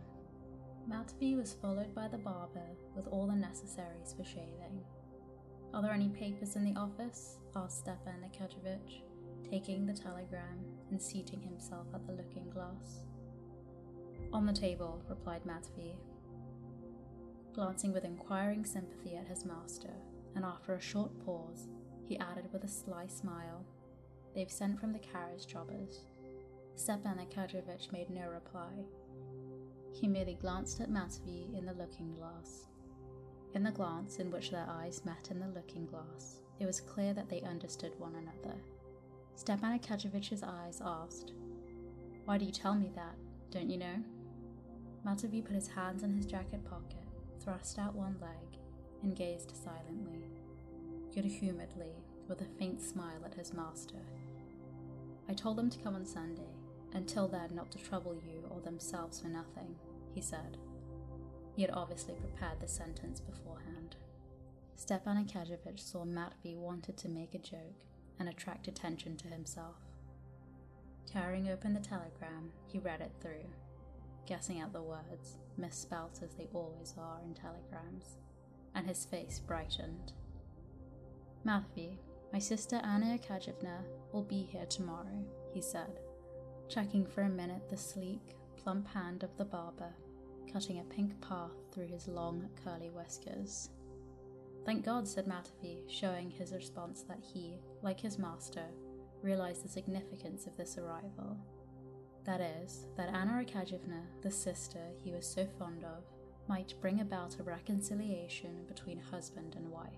Matvey 0.91 1.37
was 1.37 1.53
followed 1.63 1.95
by 1.95 2.09
the 2.09 2.19
barber 2.19 2.67
with 2.97 3.07
all 3.13 3.29
the 3.29 3.37
necessaries 3.37 4.13
for 4.17 4.25
shaving. 4.25 4.83
Are 5.73 5.83
there 5.83 5.93
any 5.93 6.09
papers 6.09 6.57
in 6.57 6.65
the 6.65 6.79
office? 6.79 7.39
asked 7.55 7.79
Stepan 7.79 8.25
Arkadyevitch, 8.25 9.03
taking 9.49 9.87
the 9.87 9.93
telegram 9.93 10.59
and 10.91 11.01
seating 11.01 11.41
himself 11.41 11.87
at 11.95 12.05
the 12.09 12.13
looking 12.15 12.51
glass. 12.51 13.05
On 14.33 14.45
the 14.45 14.53
table, 14.53 15.01
replied 15.09 15.47
Matvey, 15.47 15.95
glancing 17.55 17.93
with 17.93 18.05
inquiring 18.05 18.65
sympathy 18.65 19.15
at 19.15 19.29
his 19.29 19.45
master, 19.45 19.95
and 20.35 20.45
after 20.45 20.75
a 20.75 20.81
short 20.81 21.13
pause, 21.25 21.69
he 22.09 22.19
added 22.19 22.53
with 22.53 22.65
a 22.65 22.69
sly 22.69 23.07
smile, 23.07 23.65
They've 24.35 24.51
sent 24.51 24.81
from 24.81 24.93
the 24.93 24.99
carriage 24.99 25.47
jobbers. 25.47 26.01
Stepan 26.75 27.19
Arkadyevitch 27.19 27.93
made 27.93 28.11
no 28.11 28.27
reply. 28.29 28.71
He 29.93 30.09
merely 30.09 30.35
glanced 30.35 30.81
at 30.81 30.91
Matvey 30.91 31.49
in 31.57 31.67
the 31.67 31.75
looking 31.75 32.15
glass. 32.15 32.67
In 33.55 33.63
the 33.63 33.71
glance 33.71 34.19
in 34.19 34.31
which 34.31 34.51
their 34.51 34.67
eyes 34.69 35.05
met 35.05 35.29
in 35.31 35.41
the 35.41 35.49
looking 35.49 35.87
glass, 35.87 36.41
it 36.59 36.67
was 36.67 36.81
clear 36.81 37.13
that 37.15 37.29
they 37.29 37.41
understood 37.43 37.93
one 37.99 38.15
another. 38.15 38.57
Stepan 39.35 39.79
Arkadyevitch's 39.79 40.43
eyes 40.43 40.81
asked, 40.85 41.33
Why 42.25 42.39
do 42.39 42.45
you 42.45 42.53
tell 42.53 42.75
me 42.75 42.91
that? 42.95 43.17
Don't 43.51 43.71
you 43.71 43.79
know? 43.79 43.97
Matvey 45.05 45.43
put 45.43 45.55
his 45.57 45.69
hands 45.69 46.03
in 46.03 46.15
his 46.15 46.27
jacket 46.27 46.65
pocket, 46.65 47.05
thrust 47.43 47.79
out 47.79 47.95
one 47.95 48.17
leg, 48.21 48.61
and 49.03 49.17
gazed 49.17 49.53
silently, 49.57 50.29
good 51.15 51.25
humouredly, 51.25 51.95
with 52.29 52.43
a 52.43 52.59
faint 52.59 52.81
smile 52.81 53.25
at 53.25 53.35
his 53.35 53.55
master. 53.55 53.99
I 55.29 55.33
told 55.33 55.57
them 55.57 55.71
to 55.71 55.79
come 55.79 55.95
on 55.95 56.05
Sunday, 56.05 56.53
until 56.95 57.29
then 57.29 57.51
not 57.55 57.71
to 57.73 57.79
trouble 57.79 58.15
you 58.15 58.45
or 58.51 58.61
themselves 58.61 59.21
for 59.21 59.29
nothing, 59.29 59.75
he 60.15 60.21
said. 60.21 60.57
He 61.55 61.63
had 61.63 61.71
obviously 61.73 62.15
prepared 62.15 62.61
the 62.61 62.69
sentence 62.69 63.21
beforehand. 63.21 63.97
Stepan 64.77 65.25
Arkadyevitch 65.25 65.81
saw 65.81 66.05
Matvey 66.05 66.57
wanted 66.57 66.97
to 66.99 67.09
make 67.09 67.35
a 67.35 67.39
joke 67.39 67.85
and 68.19 68.29
attract 68.29 68.69
attention 68.69 69.17
to 69.19 69.29
himself. 69.29 69.77
Tearing 71.07 71.49
open 71.49 71.75
the 71.75 71.81
telegram, 71.81 72.51
he 72.67 72.79
read 72.79 73.01
it 73.01 73.13
through, 73.21 73.49
guessing 74.27 74.61
at 74.61 74.73
the 74.73 74.83
words, 74.83 75.37
misspelt 75.57 76.21
as 76.23 76.35
they 76.35 76.49
always 76.55 76.95
are 76.99 77.19
in 77.25 77.35
telegrams, 77.35 78.17
and 78.75 78.87
his 78.87 79.05
face 79.05 79.41
brightened. 79.41 80.13
Matvey, 81.45 81.99
my 82.33 82.39
sister 82.39 82.81
Anna 82.85 83.19
Arkadyevna 83.19 83.83
will 84.13 84.23
be 84.23 84.43
here 84.43 84.67
tomorrow, 84.67 85.25
he 85.53 85.61
said, 85.61 85.99
checking 86.71 87.05
for 87.05 87.23
a 87.23 87.29
minute 87.29 87.69
the 87.69 87.77
sleek, 87.77 88.37
plump 88.57 88.87
hand 88.87 89.25
of 89.25 89.37
the 89.37 89.45
barber, 89.45 89.93
cutting 90.53 90.79
a 90.79 90.85
pink 90.85 91.21
path 91.21 91.51
through 91.73 91.89
his 91.89 92.07
long, 92.07 92.49
curly 92.65 92.91
whiskers. 92.91 93.71
Thank 94.65 94.85
God, 94.85 95.09
said 95.09 95.27
Matvey, 95.27 95.83
showing 95.89 96.31
his 96.31 96.53
response 96.53 97.03
that 97.09 97.19
he, 97.21 97.59
like 97.83 97.99
his 97.99 98.19
master, 98.19 98.65
realized 99.21 99.65
the 99.65 99.69
significance 99.69 100.47
of 100.47 100.57
this 100.57 100.79
arrival. 100.79 101.37
That 102.25 102.41
is, 102.41 102.87
that 102.97 103.09
Anna 103.09 103.43
Arkadyevna, 103.45 104.03
the 104.23 104.31
sister 104.31 104.79
he 105.03 105.11
was 105.11 105.27
so 105.27 105.49
fond 105.59 105.83
of, 105.83 106.05
might 106.49 106.75
bring 106.81 107.01
about 107.01 107.39
a 107.39 107.43
reconciliation 107.43 108.65
between 108.69 109.01
husband 109.01 109.57
and 109.57 109.69
wife. 109.71 109.89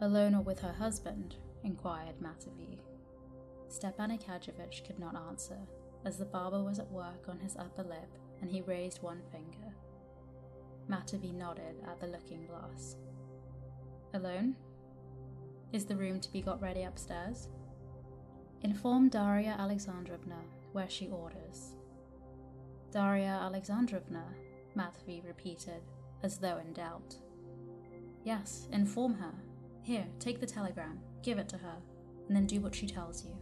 Alone 0.00 0.34
or 0.34 0.42
with 0.42 0.60
her 0.60 0.72
husband? 0.72 1.36
inquired 1.62 2.20
Matvey. 2.20 2.80
Stepan 3.70 4.10
Arkadyevitch 4.10 4.84
could 4.84 4.98
not 4.98 5.14
answer, 5.28 5.56
as 6.04 6.18
the 6.18 6.24
barber 6.24 6.62
was 6.62 6.80
at 6.80 6.90
work 6.90 7.28
on 7.28 7.38
his 7.38 7.56
upper 7.56 7.84
lip 7.84 8.18
and 8.42 8.50
he 8.50 8.62
raised 8.62 9.00
one 9.00 9.22
finger. 9.30 9.72
Matvey 10.88 11.32
nodded 11.32 11.76
at 11.86 12.00
the 12.00 12.08
looking 12.08 12.46
glass. 12.46 12.96
Alone? 14.12 14.56
Is 15.72 15.84
the 15.84 15.94
room 15.94 16.18
to 16.18 16.32
be 16.32 16.42
got 16.42 16.60
ready 16.60 16.82
upstairs? 16.82 17.48
Inform 18.62 19.08
Darya 19.08 19.54
Alexandrovna 19.56 20.42
where 20.72 20.90
she 20.90 21.08
orders. 21.08 21.76
Darya 22.90 23.38
Alexandrovna, 23.42 24.24
Matvey 24.74 25.22
repeated, 25.24 25.82
as 26.24 26.38
though 26.38 26.58
in 26.58 26.72
doubt. 26.72 27.14
Yes, 28.24 28.66
inform 28.72 29.14
her. 29.14 29.32
Here, 29.82 30.06
take 30.18 30.40
the 30.40 30.46
telegram, 30.46 30.98
give 31.22 31.38
it 31.38 31.48
to 31.50 31.58
her, 31.58 31.76
and 32.26 32.36
then 32.36 32.46
do 32.46 32.60
what 32.60 32.74
she 32.74 32.86
tells 32.86 33.24
you. 33.24 33.36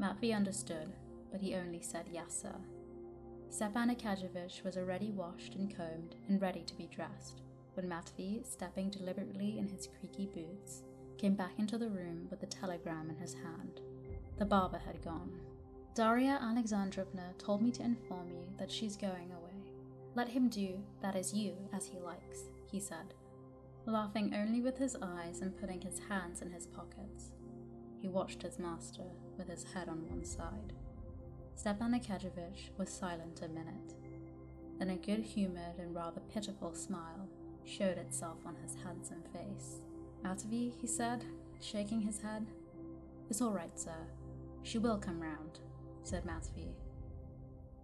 Matvey 0.00 0.32
understood, 0.32 0.94
but 1.30 1.42
he 1.42 1.54
only 1.54 1.82
said 1.82 2.06
yes, 2.10 2.40
sir. 2.40 2.54
Stepan 3.50 3.94
Arkadyevitch 3.94 4.64
was 4.64 4.78
already 4.78 5.10
washed 5.10 5.56
and 5.56 5.76
combed 5.76 6.16
and 6.26 6.40
ready 6.40 6.62
to 6.62 6.74
be 6.74 6.86
dressed 6.86 7.42
when 7.74 7.86
Matvey, 7.86 8.42
stepping 8.44 8.88
deliberately 8.88 9.58
in 9.58 9.68
his 9.68 9.88
creaky 9.98 10.26
boots, 10.34 10.82
came 11.18 11.34
back 11.34 11.58
into 11.58 11.76
the 11.76 11.90
room 11.90 12.26
with 12.30 12.40
the 12.40 12.46
telegram 12.46 13.10
in 13.10 13.16
his 13.16 13.34
hand. 13.34 13.82
The 14.38 14.46
barber 14.46 14.78
had 14.78 15.04
gone. 15.04 15.38
Darya 15.94 16.38
Alexandrovna 16.40 17.34
told 17.36 17.60
me 17.60 17.70
to 17.72 17.82
inform 17.82 18.30
you 18.30 18.46
that 18.58 18.70
she's 18.70 18.96
going 18.96 19.30
away. 19.32 19.70
Let 20.14 20.28
him 20.28 20.48
do, 20.48 20.82
that 21.02 21.14
is 21.14 21.34
you, 21.34 21.54
as 21.74 21.86
he 21.86 21.98
likes, 21.98 22.48
he 22.64 22.80
said, 22.80 23.12
laughing 23.84 24.32
only 24.34 24.62
with 24.62 24.78
his 24.78 24.96
eyes 25.02 25.40
and 25.42 25.56
putting 25.58 25.82
his 25.82 26.00
hands 26.08 26.40
in 26.40 26.50
his 26.50 26.66
pockets. 26.66 27.32
He 28.00 28.08
watched 28.08 28.42
his 28.42 28.58
master 28.58 29.04
with 29.36 29.48
his 29.48 29.64
head 29.74 29.88
on 29.88 30.08
one 30.08 30.24
side. 30.24 30.72
Stepan 31.54 31.92
Arkadyevitch 31.92 32.70
was 32.78 32.88
silent 32.88 33.42
a 33.42 33.48
minute. 33.48 33.94
Then 34.78 34.90
a 34.90 34.96
good 34.96 35.22
humored 35.22 35.78
and 35.78 35.94
rather 35.94 36.20
pitiful 36.32 36.74
smile 36.74 37.28
showed 37.64 37.98
itself 37.98 38.38
on 38.46 38.56
his 38.62 38.74
handsome 38.82 39.22
face. 39.32 39.80
Matvey, 40.22 40.72
he 40.80 40.86
said, 40.86 41.24
shaking 41.60 42.00
his 42.00 42.20
head. 42.20 42.46
It's 43.28 43.42
all 43.42 43.52
right, 43.52 43.78
sir. 43.78 44.06
She 44.62 44.78
will 44.78 44.98
come 44.98 45.20
round, 45.20 45.60
said 46.02 46.24
Matvey. 46.24 46.74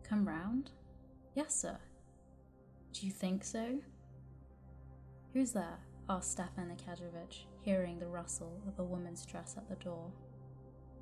Come 0.03 0.27
round? 0.27 0.71
Yes, 1.35 1.55
sir. 1.55 1.79
Do 2.93 3.07
you 3.07 3.13
think 3.13 3.45
so? 3.45 3.81
Who's 5.35 5.53
there? 5.53 5.81
asked 6.09 6.33
Stepan 6.33 6.75
Arkadyevitch, 6.75 7.45
hearing 7.67 7.99
the 7.99 8.07
rustle 8.07 8.63
of 8.69 8.79
a 8.79 8.85
woman's 8.85 9.27
dress 9.27 9.57
at 9.59 9.69
the 9.69 9.85
door. 9.85 10.13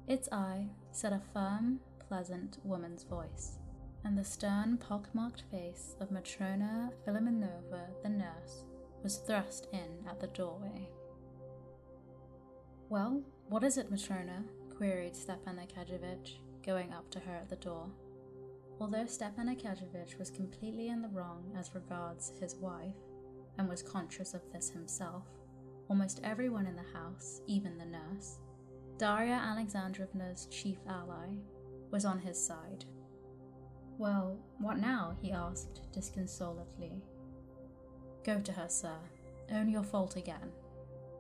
It's 0.09 0.31
I, 0.33 0.69
said 0.93 1.13
a 1.13 1.21
firm, 1.35 1.81
pleasant 2.09 2.57
woman's 2.65 3.05
voice, 3.05 3.59
and 4.03 4.17
the 4.17 4.25
stern, 4.25 4.79
pockmarked 4.79 5.43
face 5.51 5.95
of 6.01 6.11
Matrona 6.11 6.91
Filimonova, 7.07 7.83
the 8.03 8.09
nurse, 8.09 8.65
was 9.03 9.19
thrust 9.19 9.69
in 9.75 10.09
at 10.09 10.21
the 10.21 10.27
doorway. 10.29 10.89
Well, 12.89 13.23
what 13.51 13.63
is 13.63 13.77
it, 13.77 13.91
Matrona? 13.91 14.45
queried 14.75 15.15
Stepan 15.15 15.61
Arkadyevitch, 15.61 16.39
going 16.65 16.95
up 16.95 17.11
to 17.11 17.21
her 17.21 17.35
at 17.35 17.51
the 17.51 17.57
door. 17.57 17.91
Although 18.81 19.07
Stepan 19.07 19.55
Arkadyevitch 19.55 20.19
was 20.19 20.31
completely 20.31 20.89
in 20.89 21.03
the 21.03 21.09
wrong 21.09 21.45
as 21.59 21.75
regards 21.75 22.33
his 22.41 22.57
wife, 22.57 22.97
and 23.59 23.69
was 23.69 23.83
conscious 23.83 24.33
of 24.33 24.41
this 24.51 24.71
himself, 24.71 25.25
almost 25.89 26.21
everyone 26.25 26.67
in 26.67 26.77
the 26.77 26.99
house, 26.99 27.41
even 27.47 27.79
the 27.79 27.85
nurse, 27.85 28.39
Darya 28.99 29.35
Alexandrovna's 29.35 30.47
chief 30.47 30.79
ally, 30.89 31.29
was 31.91 32.05
on 32.05 32.19
his 32.19 32.45
side. 32.45 32.85
Well, 33.99 34.39
what 34.59 34.79
now? 34.79 35.17
he 35.21 35.33
asked 35.33 35.83
disconsolately. 35.93 37.03
Go 38.25 38.41
to 38.41 38.53
her, 38.53 38.69
sir. 38.69 38.97
Own 39.53 39.69
your 39.69 39.83
fault 39.83 40.17
again. 40.17 40.51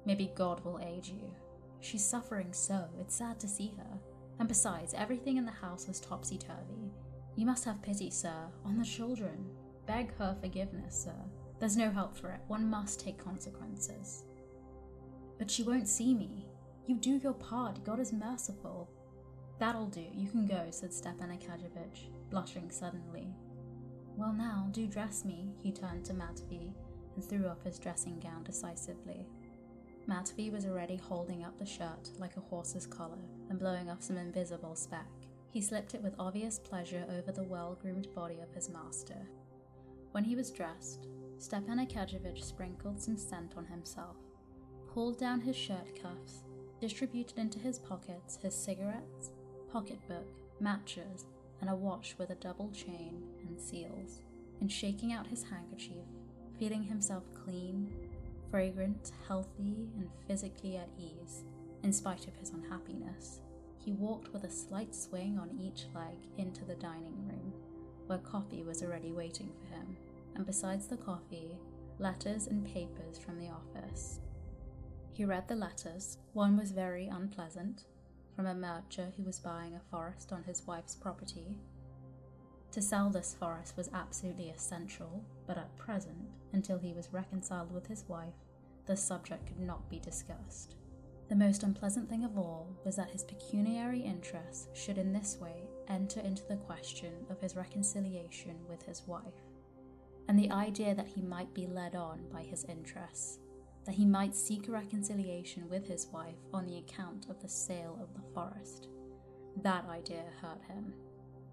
Maybe 0.04 0.33
God 0.35 0.64
will 0.64 0.80
aid 0.80 1.06
you. 1.06 1.33
She's 1.80 2.04
suffering 2.04 2.52
so, 2.52 2.85
it's 3.00 3.14
sad 3.14 3.38
to 3.40 3.49
see 3.49 3.75
her. 3.76 3.99
And 4.38 4.49
besides, 4.49 4.94
everything 4.94 5.37
in 5.37 5.44
the 5.44 5.52
house 5.52 5.87
was 5.87 6.00
topsy 6.00 6.38
turvy. 6.38 6.90
You 7.37 7.47
must 7.47 7.64
have 7.64 7.83
pity, 7.83 8.11
sir, 8.11 8.49
on 8.64 8.78
the 8.78 8.85
children. 8.85 9.47
Beg 9.87 10.16
her 10.16 10.37
forgiveness, 10.40 11.04
sir. 11.04 11.14
There's 11.59 11.76
no 11.76 11.90
help 11.90 12.16
for 12.16 12.30
it. 12.30 12.40
One 12.49 12.68
must 12.68 13.00
take 13.00 13.23
consequences. 13.23 14.25
But 15.38 15.50
she 15.50 15.62
won't 15.62 15.88
see 15.88 16.14
me. 16.14 16.47
You 16.87 16.97
do 16.97 17.17
your 17.17 17.33
part. 17.33 17.83
God 17.85 18.00
is 18.00 18.12
merciful. 18.12 18.88
That'll 19.59 19.87
do, 19.87 20.05
you 20.12 20.29
can 20.29 20.47
go, 20.47 20.67
said 20.71 20.93
Stepan 20.93 21.31
Arkadyevitch, 21.31 22.11
blushing 22.31 22.71
suddenly. 22.71 23.29
Well, 24.17 24.33
now, 24.33 24.69
do 24.73 24.87
dress 24.87 25.25
me, 25.25 25.55
he 25.62 25.73
turned 25.73 26.05
to 26.07 26.14
Matvey 26.14 26.73
and 27.14 27.25
threw 27.25 27.47
off 27.47 27.62
his 27.62 27.79
dressing 27.79 28.19
gown 28.21 28.43
decisively. 28.43 29.26
Matvey 30.07 30.50
was 30.50 30.67
already 30.67 30.97
holding 30.97 31.45
up 31.45 31.59
the 31.59 31.64
shirt 31.64 32.11
like 32.19 32.37
a 32.37 32.41
horse's 32.41 32.87
collar 32.87 33.19
and 33.49 33.59
blowing 33.59 33.88
off 33.88 34.03
some 34.03 34.19
invisible 34.19 34.75
speck. 34.75 35.09
He 35.50 35.61
slipped 35.61 35.95
it 35.95 36.03
with 36.03 36.14
obvious 36.19 36.59
pleasure 36.59 37.07
over 37.17 37.33
the 37.33 37.45
well 37.45 37.79
groomed 37.81 38.09
body 38.14 38.41
of 38.43 38.53
his 38.53 38.69
master. 38.69 39.29
When 40.12 40.25
he 40.25 40.37
was 40.37 40.50
dressed, 40.50 41.07
Stepan 41.38 41.79
Arkadyevitch 41.79 42.43
sprinkled 42.43 43.00
some 43.00 43.17
scent 43.17 43.55
on 43.57 43.64
himself, 43.64 44.17
pulled 44.95 45.19
down 45.19 45.41
his 45.41 45.57
shirt 45.57 46.01
cuffs, 46.01 46.45
distributed 46.81 47.37
into 47.37 47.59
his 47.59 47.81
pockets 47.81 48.39
his 48.41 48.55
cigarettes, 48.55 49.33
pocketbook, 49.73 50.29
matches, 50.61 51.27
and 51.61 51.69
a 51.69 51.75
watch 51.75 52.15
with 52.17 52.31
a 52.31 52.37
double 52.37 52.71
chain 52.71 53.21
and 53.47 53.61
seals. 53.61 54.21
and 54.61 54.71
shaking 54.71 55.13
out 55.13 55.27
his 55.27 55.43
handkerchief, 55.43 56.07
feeling 56.59 56.85
himself 56.85 57.25
clean, 57.35 57.93
fragrant, 58.51 59.11
healthy, 59.27 59.89
and 59.99 60.09
physically 60.29 60.77
at 60.77 60.89
ease, 60.97 61.43
in 61.83 61.93
spite 61.93 62.29
of 62.29 62.37
his 62.37 62.51
unhappiness. 62.51 63.41
He 63.85 63.93
walked 63.93 64.33
with 64.33 64.45
a 64.45 64.51
slight 64.51 64.95
swing 64.95 65.39
on 65.39 65.59
each 65.61 65.87
leg 65.93 66.17
into 66.39 66.65
the 66.65 66.77
dining 66.77 67.27
room, 67.27 67.53
where 68.07 68.19
coffee 68.19 68.63
was 68.63 68.83
already 68.83 69.11
waiting 69.11 69.51
for 69.53 69.75
him, 69.75 69.97
and 70.37 70.47
besides 70.47 70.87
the 70.87 70.97
coffee, 70.97 71.59
letters 71.99 72.47
and 72.47 72.65
papers 72.65 73.19
from 73.19 73.39
the 73.39 73.49
office. 73.49 74.21
He 75.14 75.25
read 75.25 75.47
the 75.47 75.54
letters. 75.54 76.18
One 76.33 76.56
was 76.56 76.73
very 76.73 77.06
unpleasant, 77.06 77.85
from 78.35 78.47
a 78.47 78.54
merchant 78.54 79.14
who 79.16 79.23
was 79.23 79.38
buying 79.38 79.76
a 79.76 79.80
forest 79.88 80.33
on 80.33 80.42
his 80.42 80.66
wife's 80.66 80.97
property. 80.97 81.56
To 82.73 82.83
sell 82.83 83.11
this 83.11 83.37
forest 83.38 83.76
was 83.76 83.88
absolutely 83.94 84.50
essential, 84.50 85.25
but 85.47 85.56
at 85.56 85.76
present, 85.78 86.28
until 86.52 86.78
he 86.78 86.92
was 86.92 87.12
reconciled 87.12 87.73
with 87.73 87.87
his 87.87 88.04
wife, 88.09 88.35
the 88.87 88.97
subject 88.97 89.47
could 89.47 89.61
not 89.61 89.88
be 89.88 90.00
discussed. 90.00 90.75
The 91.28 91.37
most 91.37 91.62
unpleasant 91.62 92.09
thing 92.11 92.25
of 92.25 92.37
all 92.37 92.66
was 92.85 92.97
that 92.97 93.11
his 93.11 93.23
pecuniary 93.23 94.00
interests 94.00 94.66
should 94.75 94.99
in 94.99 95.12
this 95.12 95.38
way 95.40 95.62
enter 95.87 96.18
into 96.21 96.42
the 96.49 96.56
question 96.56 97.12
of 97.30 97.40
his 97.40 97.54
reconciliation 97.54 98.56
with 98.68 98.83
his 98.83 99.06
wife, 99.06 99.23
and 100.26 100.37
the 100.37 100.50
idea 100.50 100.92
that 100.97 101.06
he 101.06 101.23
might 101.23 101.54
be 101.54 101.68
led 101.68 101.94
on 101.94 102.18
by 102.33 102.42
his 102.42 102.64
interests, 102.64 103.38
that 103.85 103.95
he 103.95 104.05
might 104.05 104.35
seek 104.35 104.69
a 104.69 104.73
reconciliation 104.73 105.69
with 105.69 105.87
his 105.87 106.09
wife 106.12 106.38
on 106.53 106.67
the 106.67 106.79
account 106.79 107.26
of 107.29 107.41
the 107.41 107.49
sale 107.49 107.99
of 108.00 108.14
the 108.14 108.29
forest. 108.33 108.88
That 109.62 109.87
idea 109.88 110.25
hurt 110.41 110.62
him. 110.69 110.95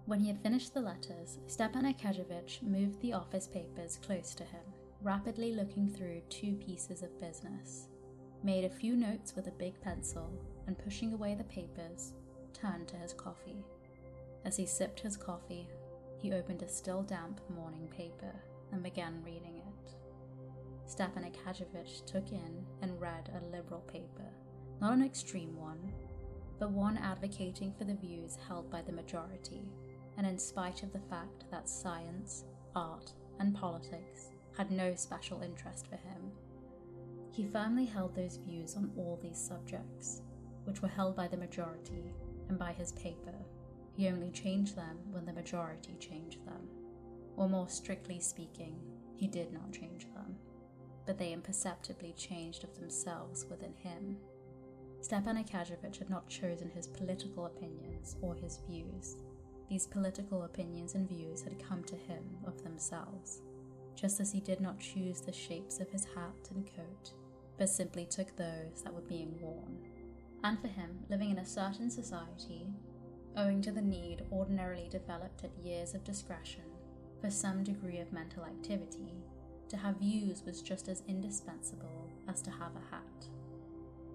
When 0.06 0.20
he 0.20 0.28
had 0.28 0.42
finished 0.42 0.74
the 0.74 0.80
letters, 0.80 1.38
Stepan 1.46 1.84
Arkadyevitch 1.84 2.62
moved 2.62 3.00
the 3.00 3.12
office 3.12 3.46
papers 3.46 3.98
close 4.04 4.34
to 4.34 4.44
him, 4.44 4.64
rapidly 5.02 5.54
looking 5.54 5.88
through 5.88 6.22
two 6.28 6.54
pieces 6.56 7.02
of 7.02 7.20
business 7.20 7.88
made 8.42 8.64
a 8.64 8.70
few 8.70 8.96
notes 8.96 9.34
with 9.36 9.46
a 9.46 9.52
big 9.52 9.80
pencil, 9.80 10.30
and 10.66 10.78
pushing 10.78 11.12
away 11.12 11.34
the 11.34 11.44
papers, 11.44 12.12
turned 12.52 12.88
to 12.88 12.96
his 12.96 13.12
coffee. 13.12 13.64
As 14.44 14.56
he 14.56 14.66
sipped 14.66 15.00
his 15.00 15.16
coffee, 15.16 15.68
he 16.18 16.32
opened 16.32 16.62
a 16.62 16.68
still 16.68 17.02
damp 17.02 17.40
morning 17.54 17.88
paper 17.88 18.34
and 18.72 18.82
began 18.82 19.22
reading 19.24 19.58
it. 19.58 19.71
Stepan 20.86 21.24
Arkadyevitch 21.24 22.04
took 22.06 22.32
in 22.32 22.64
and 22.82 23.00
read 23.00 23.30
a 23.34 23.56
liberal 23.56 23.80
paper, 23.80 24.28
not 24.80 24.92
an 24.92 25.04
extreme 25.04 25.56
one, 25.56 25.92
but 26.58 26.70
one 26.70 26.98
advocating 26.98 27.72
for 27.72 27.84
the 27.84 27.94
views 27.94 28.36
held 28.48 28.70
by 28.70 28.82
the 28.82 28.92
majority, 28.92 29.62
and 30.16 30.26
in 30.26 30.38
spite 30.38 30.82
of 30.82 30.92
the 30.92 31.00
fact 31.10 31.44
that 31.50 31.68
science, 31.68 32.44
art, 32.76 33.12
and 33.38 33.54
politics 33.54 34.30
had 34.56 34.70
no 34.70 34.94
special 34.94 35.40
interest 35.42 35.88
for 35.88 35.96
him, 35.96 36.30
he 37.32 37.46
firmly 37.46 37.86
held 37.86 38.14
those 38.14 38.36
views 38.36 38.76
on 38.76 38.90
all 38.96 39.18
these 39.22 39.38
subjects, 39.38 40.20
which 40.64 40.82
were 40.82 40.88
held 40.88 41.16
by 41.16 41.26
the 41.26 41.36
majority, 41.36 42.12
and 42.48 42.58
by 42.58 42.72
his 42.72 42.92
paper, 42.92 43.34
he 43.96 44.08
only 44.08 44.30
changed 44.30 44.76
them 44.76 44.98
when 45.10 45.24
the 45.24 45.32
majority 45.32 45.96
changed 45.98 46.44
them. 46.44 46.68
Or 47.36 47.48
more 47.48 47.68
strictly 47.68 48.20
speaking, 48.20 48.76
he 49.16 49.26
did 49.26 49.50
not 49.50 49.72
change 49.72 50.04
them, 50.04 50.11
but 51.06 51.18
they 51.18 51.32
imperceptibly 51.32 52.12
changed 52.12 52.64
of 52.64 52.74
themselves 52.74 53.46
within 53.50 53.74
him. 53.74 54.16
Stepan 55.00 55.42
Arkadyevitch 55.42 55.98
had 55.98 56.10
not 56.10 56.28
chosen 56.28 56.70
his 56.70 56.86
political 56.86 57.46
opinions 57.46 58.16
or 58.20 58.34
his 58.34 58.60
views. 58.68 59.16
These 59.68 59.86
political 59.86 60.44
opinions 60.44 60.94
and 60.94 61.08
views 61.08 61.42
had 61.42 61.62
come 61.62 61.82
to 61.84 61.96
him 61.96 62.22
of 62.46 62.62
themselves, 62.62 63.40
just 63.94 64.20
as 64.20 64.30
he 64.30 64.40
did 64.40 64.60
not 64.60 64.78
choose 64.78 65.20
the 65.20 65.32
shapes 65.32 65.80
of 65.80 65.90
his 65.90 66.04
hat 66.04 66.50
and 66.54 66.66
coat 66.66 67.12
but 67.62 67.68
simply 67.68 68.04
took 68.04 68.34
those 68.36 68.82
that 68.82 68.92
were 68.92 69.02
being 69.02 69.38
worn. 69.40 69.78
And 70.44 70.60
for 70.60 70.68
him, 70.68 70.98
living 71.08 71.30
in 71.30 71.38
a 71.38 71.46
certain 71.46 71.90
society, 71.90 72.66
owing 73.36 73.62
to 73.62 73.70
the 73.70 73.80
need 73.80 74.22
ordinarily 74.32 74.88
developed 74.90 75.44
at 75.44 75.64
years 75.64 75.94
of 75.94 76.04
discretion 76.04 76.64
for 77.20 77.30
some 77.30 77.62
degree 77.62 77.98
of 77.98 78.12
mental 78.12 78.44
activity, 78.44 79.14
to 79.72 79.78
have 79.78 79.96
views 79.96 80.42
was 80.44 80.60
just 80.60 80.86
as 80.88 81.02
indispensable 81.08 82.10
as 82.28 82.42
to 82.42 82.50
have 82.50 82.72
a 82.76 82.94
hat. 82.94 83.26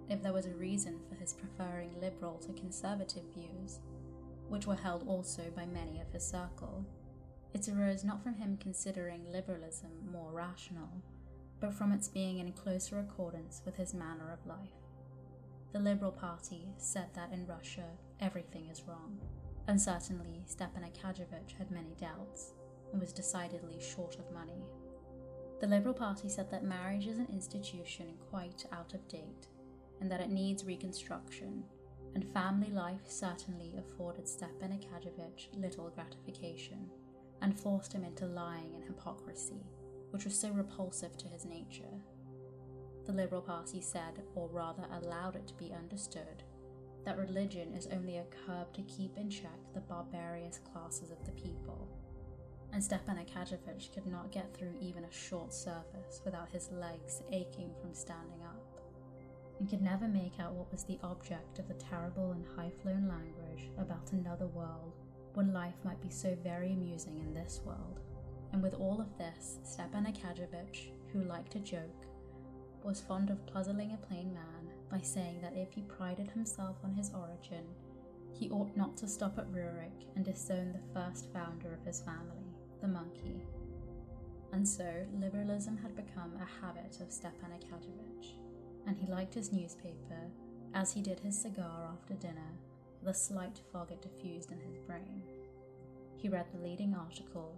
If 0.08 0.22
there 0.22 0.32
was 0.32 0.46
a 0.46 0.52
reason 0.52 1.00
for 1.10 1.16
his 1.16 1.34
preferring 1.34 2.00
liberal 2.00 2.38
to 2.46 2.54
conservative 2.54 3.24
views, 3.34 3.80
which 4.50 4.68
were 4.68 4.76
held 4.76 5.08
also 5.08 5.42
by 5.56 5.66
many 5.66 6.00
of 6.00 6.12
his 6.14 6.24
circle, 6.24 6.86
it 7.56 7.68
arose 7.68 8.04
not 8.04 8.22
from 8.22 8.36
him 8.36 8.60
considering 8.62 9.32
liberalism 9.32 9.90
more 10.12 10.32
rational, 10.32 11.02
but 11.60 11.74
from 11.74 11.92
its 11.92 12.08
being 12.08 12.38
in 12.38 12.52
closer 12.52 13.00
accordance 13.00 13.64
with 13.66 13.78
his 13.78 13.96
manner 13.96 14.32
of 14.32 14.46
life. 14.46 14.78
The 15.74 15.80
Liberal 15.80 16.12
Party 16.12 16.68
said 16.78 17.08
that 17.16 17.34
in 17.34 17.48
Russia 17.48 17.90
everything 18.22 18.68
is 18.68 18.84
wrong, 18.88 19.18
and 19.68 19.82
certainly 19.82 20.44
Stepan 20.46 20.84
Arkadyevitch 20.84 21.58
had 21.58 21.72
many 21.72 21.96
doubts 22.00 22.54
and 22.92 23.02
was 23.02 23.12
decidedly 23.12 23.82
short 23.82 24.20
of 24.20 24.32
money. 24.32 24.62
The 25.60 25.68
Liberal 25.68 25.94
Party 25.94 26.30
said 26.30 26.52
that 26.52 26.64
marriage 26.64 27.08
is 27.08 27.18
an 27.18 27.28
institution 27.32 28.14
quite 28.30 28.66
out 28.72 28.94
of 28.94 29.08
date 29.08 29.48
and 30.00 30.12
that 30.12 30.22
it 30.22 30.30
needs 30.30 30.64
reconstruction, 30.64 31.64
and 32.14 32.32
family 32.34 32.70
life 32.70 33.02
certainly 33.08 33.74
afforded 33.78 34.28
Stepan 34.28 34.72
Arkadyevitch 34.72 35.48
little 35.54 35.90
gratification 35.90 36.90
and 37.42 37.60
forced 37.60 37.94
him 37.94 38.04
into 38.04 38.26
lying 38.28 38.76
and 38.76 38.84
hypocrisy 38.84 39.64
which 40.12 40.26
was 40.26 40.38
so 40.38 40.50
repulsive 40.50 41.18
to 41.18 41.28
his 41.28 41.46
nature. 41.46 42.02
The 43.06 43.14
Liberal 43.14 43.42
Party 43.42 43.82
said, 43.82 44.24
or 44.36 44.50
rather 44.50 44.86
allowed 44.92 45.36
it 45.36 45.48
to 45.48 45.54
be 45.56 45.74
understood, 45.74 46.44
that 47.06 47.18
religion 47.18 47.74
is 47.74 47.88
only 47.88 48.18
a 48.18 48.26
curb 48.46 48.74
to 48.74 48.82
keep 48.84 49.18
in 49.18 49.30
check 49.30 49.60
the 49.74 49.80
barbarous 49.80 50.60
classes 50.60 51.12
of 51.12 51.24
the 51.26 51.32
people. 51.32 51.88
And 52.74 52.84
Stepan 52.84 53.18
Arkadyevitch 53.18 53.94
could 53.94 54.06
not 54.06 54.32
get 54.32 54.54
through 54.54 54.76
even 54.80 55.04
a 55.04 55.12
short 55.12 55.54
service 55.54 56.22
without 56.24 56.50
his 56.50 56.70
legs 56.72 57.24
aching 57.32 57.72
from 57.82 57.94
standing 57.94 58.44
up, 58.44 58.82
and 59.60 59.70
could 59.70 59.82
never 59.82 60.08
make 60.08 60.40
out 60.40 60.54
what 60.54 60.72
was 60.72 60.84
the 60.84 61.00
object 61.02 61.58
of 61.58 61.68
the 61.68 61.74
terrible 61.74 62.34
and 62.34 62.46
high 62.56 62.72
flown 62.82 63.08
language 63.08 63.72
about 63.80 64.12
another 64.12 64.48
world 64.48 64.94
when 65.34 65.54
life 65.54 65.76
might 65.84 66.02
be 66.02 66.10
so 66.10 66.36
very 66.44 66.74
amusing 66.74 67.18
in 67.20 67.34
this 67.34 67.62
world. 67.66 68.00
And 68.54 68.62
with 68.62 68.76
all 68.76 69.02
of 69.02 69.18
this, 69.18 69.60
Stepan 69.64 70.06
Arkadyevitch, 70.06 70.90
who 71.12 71.24
liked 71.24 71.52
to 71.54 71.60
joke, 71.60 72.06
was 72.84 73.02
fond 73.02 73.30
of 73.30 73.46
puzzling 73.48 73.94
a 73.94 74.06
plain 74.08 74.34
man 74.34 74.72
by 74.90 75.00
saying 75.02 75.42
that 75.42 75.56
if 75.56 75.72
he 75.74 75.82
prided 75.82 76.32
himself 76.32 76.78
on 76.84 76.94
his 76.94 77.12
origin, 77.14 77.66
he 78.34 78.50
ought 78.50 78.76
not 78.78 78.96
to 78.98 79.08
stop 79.08 79.38
at 79.38 79.52
Rurik 79.52 80.06
and 80.16 80.24
disown 80.24 80.74
the 80.74 80.94
first 80.94 81.32
founder 81.34 81.74
of 81.74 81.86
his 81.86 82.02
family, 82.02 82.47
the 82.82 82.88
monkey. 82.88 83.46
And 84.54 84.68
so, 84.68 85.06
liberalism 85.20 85.78
had 85.78 85.96
become 85.96 86.34
a 86.36 86.66
habit 86.66 87.00
of 87.02 87.12
Stepan 87.12 87.52
Arkadyevitch, 87.52 88.34
and 88.86 88.98
he 88.98 89.12
liked 89.12 89.34
his 89.34 89.52
newspaper 89.52 90.32
as 90.74 90.92
he 90.92 91.02
did 91.02 91.20
his 91.20 91.38
cigar 91.38 91.90
after 91.92 92.14
dinner, 92.14 92.54
with 93.02 93.16
a 93.16 93.18
slight 93.18 93.60
fog 93.72 93.92
it 93.92 94.02
diffused 94.02 94.52
in 94.52 94.60
his 94.60 94.78
brain. 94.78 95.22
He 96.16 96.30
read 96.30 96.46
the 96.52 96.68
leading 96.68 96.96
article 96.96 97.58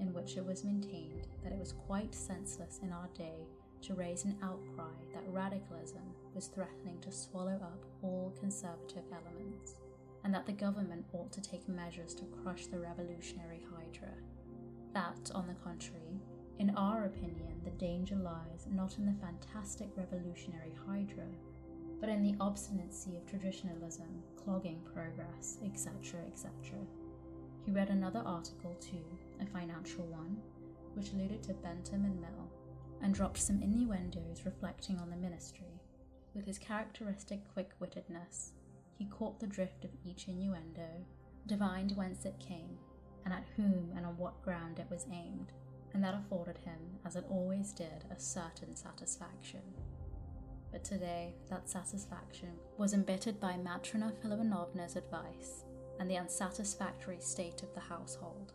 in 0.00 0.12
which 0.12 0.36
it 0.36 0.44
was 0.44 0.64
maintained 0.64 1.28
that 1.42 1.52
it 1.52 1.58
was 1.58 1.74
quite 1.86 2.14
senseless 2.14 2.80
in 2.82 2.92
our 2.92 3.08
day 3.16 3.46
to 3.82 3.94
raise 3.94 4.24
an 4.24 4.36
outcry 4.42 4.92
that 5.14 5.22
radicalism 5.28 6.02
was 6.34 6.46
threatening 6.46 6.98
to 7.00 7.12
swallow 7.12 7.54
up 7.62 7.84
all 8.02 8.34
conservative 8.38 9.04
elements, 9.12 9.74
and 10.24 10.34
that 10.34 10.46
the 10.46 10.52
government 10.52 11.04
ought 11.12 11.32
to 11.32 11.40
take 11.40 11.68
measures 11.68 12.14
to 12.14 12.24
crush 12.42 12.66
the 12.66 12.78
revolutionary 12.78 13.62
hydra. 13.74 14.12
That, 14.92 15.30
on 15.34 15.46
the 15.46 15.54
contrary, 15.54 16.20
in 16.58 16.70
our 16.76 17.04
opinion, 17.04 17.60
the 17.64 17.70
danger 17.70 18.16
lies 18.16 18.66
not 18.70 18.98
in 18.98 19.06
the 19.06 19.14
fantastic 19.20 19.88
revolutionary 19.96 20.74
hydra, 20.86 21.26
but 22.00 22.08
in 22.08 22.22
the 22.22 22.34
obstinacy 22.40 23.16
of 23.16 23.26
traditionalism, 23.26 24.08
clogging 24.36 24.80
progress, 24.92 25.58
etc., 25.64 26.20
etc. 26.26 26.52
He 27.64 27.70
read 27.70 27.90
another 27.90 28.22
article 28.26 28.74
too, 28.80 29.04
a 29.40 29.46
financial 29.46 30.04
one, 30.06 30.38
which 30.94 31.12
alluded 31.12 31.42
to 31.44 31.54
Bentham 31.54 32.04
and 32.04 32.20
Mill, 32.20 32.50
and 33.02 33.14
dropped 33.14 33.38
some 33.38 33.62
innuendos 33.62 34.44
reflecting 34.44 34.98
on 34.98 35.10
the 35.10 35.16
ministry. 35.16 35.80
With 36.34 36.46
his 36.46 36.58
characteristic 36.58 37.40
quick 37.52 37.70
wittedness, 37.80 38.50
he 38.98 39.06
caught 39.06 39.38
the 39.40 39.46
drift 39.46 39.84
of 39.84 39.90
each 40.04 40.28
innuendo, 40.28 40.88
divined 41.46 41.96
whence 41.96 42.24
it 42.24 42.38
came, 42.38 42.76
and 43.24 43.34
at 43.34 43.46
whom 43.56 43.92
and 43.96 44.06
on 44.06 44.16
what 44.16 44.42
ground 44.42 44.78
it 44.78 44.86
was 44.90 45.06
aimed, 45.12 45.52
and 45.94 46.02
that 46.02 46.14
afforded 46.14 46.58
him, 46.58 46.78
as 47.04 47.16
it 47.16 47.24
always 47.28 47.72
did, 47.72 48.04
a 48.10 48.18
certain 48.18 48.76
satisfaction. 48.76 49.60
But 50.72 50.84
today, 50.84 51.34
that 51.48 51.68
satisfaction 51.68 52.50
was 52.78 52.94
embittered 52.94 53.40
by 53.40 53.54
Matrona 53.54 54.12
Filimonovna's 54.22 54.96
advice 54.96 55.64
and 55.98 56.08
the 56.08 56.18
unsatisfactory 56.18 57.18
state 57.20 57.62
of 57.62 57.74
the 57.74 57.80
household. 57.80 58.52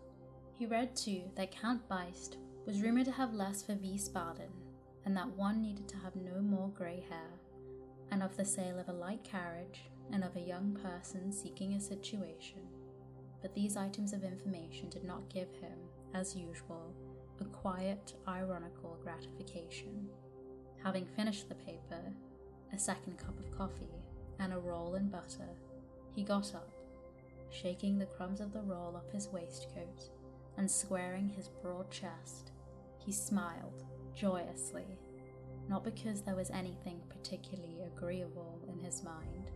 He 0.58 0.65
read 0.65 0.95
too 0.95 1.23
that 1.36 1.51
Count 1.51 1.88
Beust 1.89 2.38
was 2.65 2.82
rumoured 2.82 3.06
to 3.06 3.12
have 3.12 3.34
less 3.34 3.62
for 3.62 3.75
Wiesbaden, 3.75 4.49
and 5.06 5.15
that 5.15 5.30
one 5.38 5.62
needed 5.62 5.88
to 5.89 5.97
have 5.97 6.15
no 6.15 6.41
more 6.41 6.69
grey 6.69 7.04
hair, 7.10 7.30
and 8.12 8.23
of 8.23 8.36
the 8.38 8.45
sale 8.45 8.80
of 8.80 8.89
a 8.89 8.93
light 8.93 9.23
carriage, 9.23 9.84
and 10.12 10.23
of 10.23 10.36
a 10.36 10.39
young 10.39 10.78
person 10.82 11.32
seeking 11.32 11.73
a 11.73 11.80
situation. 11.80 12.62
But 13.45 13.53
these 13.53 13.77
items 13.77 14.12
of 14.12 14.23
information 14.23 14.89
did 14.89 15.03
not 15.03 15.29
give 15.29 15.53
him, 15.62 15.77
as 16.15 16.36
usual, 16.36 16.95
a 17.39 17.45
quiet, 17.45 18.15
ironical 18.27 18.97
gratification. 19.03 20.10
Having 20.84 21.05
finished 21.15 21.47
the 21.47 21.53
paper, 21.53 22.01
a 22.73 22.79
second 22.79 23.19
cup 23.19 23.38
of 23.38 23.55
coffee, 23.55 24.01
and 24.39 24.51
a 24.51 24.58
roll 24.58 24.95
and 24.95 25.12
butter, 25.12 25.47
he 26.15 26.23
got 26.23 26.55
up, 26.55 26.71
shaking 27.51 27.99
the 27.99 28.08
crumbs 28.08 28.41
of 28.41 28.51
the 28.51 28.63
roll 28.63 28.95
off 28.95 29.13
his 29.13 29.27
waistcoat 29.27 30.10
and 30.58 30.69
squaring 30.69 31.29
his 31.29 31.47
broad 31.47 31.91
chest. 31.91 32.51
He 32.97 33.12
smiled 33.12 33.84
joyously, 34.15 34.97
not 35.69 35.84
because 35.84 36.23
there 36.23 36.36
was 36.36 36.49
anything 36.49 36.99
particularly 37.10 37.84
agreeable 37.86 38.60
in 38.67 38.79
his 38.79 39.03
mind. 39.03 39.51